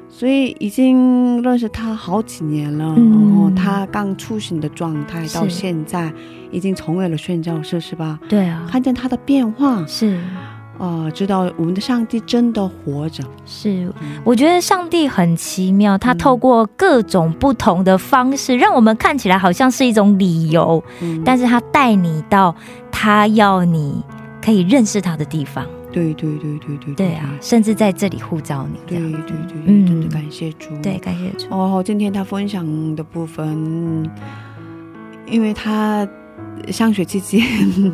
[0.08, 2.94] 所以已经认识他好几年了。
[2.96, 3.10] 嗯。
[3.10, 6.12] 然后他刚出行的状态到现在
[6.50, 8.18] 已经成为了宣教士，是吧？
[8.28, 10.18] 对啊，看见他的变化，是
[10.80, 13.22] 啊，知道我们的上帝真的活着。
[13.44, 13.92] 是，
[14.24, 22.54] 我觉得上帝很奇妙，他嗯透过各种不同的方式，让我们看起来好像是一种理由，嗯，但是他带你到
[22.90, 24.02] 他要你
[24.42, 25.66] 可以认识他的地方。
[25.92, 28.78] 对对对对对对啊，甚至在这里呼召你。
[28.86, 30.70] 对对对对，嗯真的感谢主。
[30.80, 31.46] 对，感谢主。
[31.50, 34.08] 哦，今天他分享的部分，
[35.26, 36.08] 因为他
[36.68, 37.42] 上学期间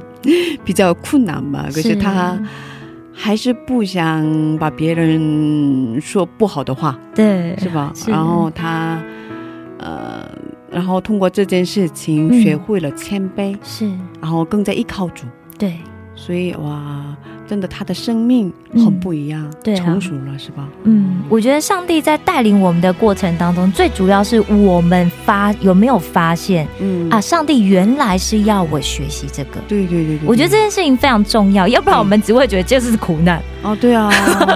[0.63, 2.39] 比较困难嘛，可是他
[3.19, 7.91] 还是不想把别人说不好的话，对是吧？
[7.95, 8.11] 是。
[8.11, 9.03] 然后他
[9.79, 10.29] 呃，
[10.71, 12.43] 然后通过这件事情嗯。
[12.43, 13.91] 学会了谦卑，是。
[14.21, 15.25] 然后更加依靠主，
[15.59, 15.75] 对。
[16.15, 17.17] 所以哇，
[17.49, 20.69] 真的他的生命很不一样，对啊成熟了，是吧？
[20.85, 29.61] 嗯，我觉得上帝在带领我们的过程当中，最主要是我们发有没有发现嗯啊？，上帝原来是要我学习这个。
[29.69, 34.11] 对对对对，我觉得这件事情非常重要，要不然我们只会觉得这是苦难，哦，对啊，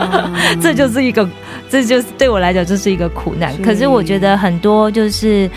[0.60, 1.28] 这就是一个，
[1.68, 3.56] 这就是对我来讲这是一个苦难。
[3.62, 5.50] 可是我觉得很多就是，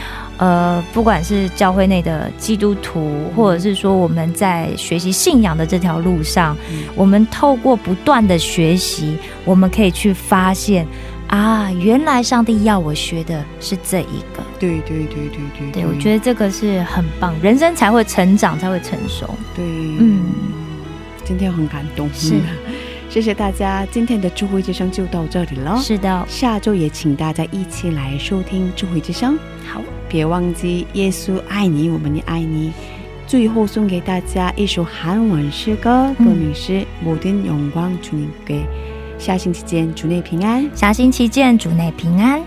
[0.44, 6.84] 呃，不管是教会内的基督徒，或者是说我们在学习信仰的这条路上，嗯。
[6.98, 10.86] 我们透过不断的学习，我们可以去发现
[11.28, 14.44] 啊，原来上帝要我学的是这一个。
[14.60, 19.26] 对对对对对对，我觉得这个是很棒，人生才会成长，才会成熟。
[19.56, 19.98] 对，嗯。
[20.00, 20.26] 嗯，
[21.24, 22.34] 今天很感动，是。
[22.34, 22.42] 嗯
[23.10, 25.78] 谢谢大家，今天的智慧之声就到这里了。
[25.78, 29.38] 是的，下周也请大家一起来收听智慧之声，
[29.72, 29.80] 好，
[30.13, 32.73] 别忘记耶稣爱你，我们也爱你。
[33.27, 36.73] 最后送给大家一首韩文诗歌，歌嗯名是《
[37.05, 38.63] 모든영광주님께》。
[39.19, 40.71] 下星期见，主内平安。
[40.75, 42.41] 下星期见，主内平安。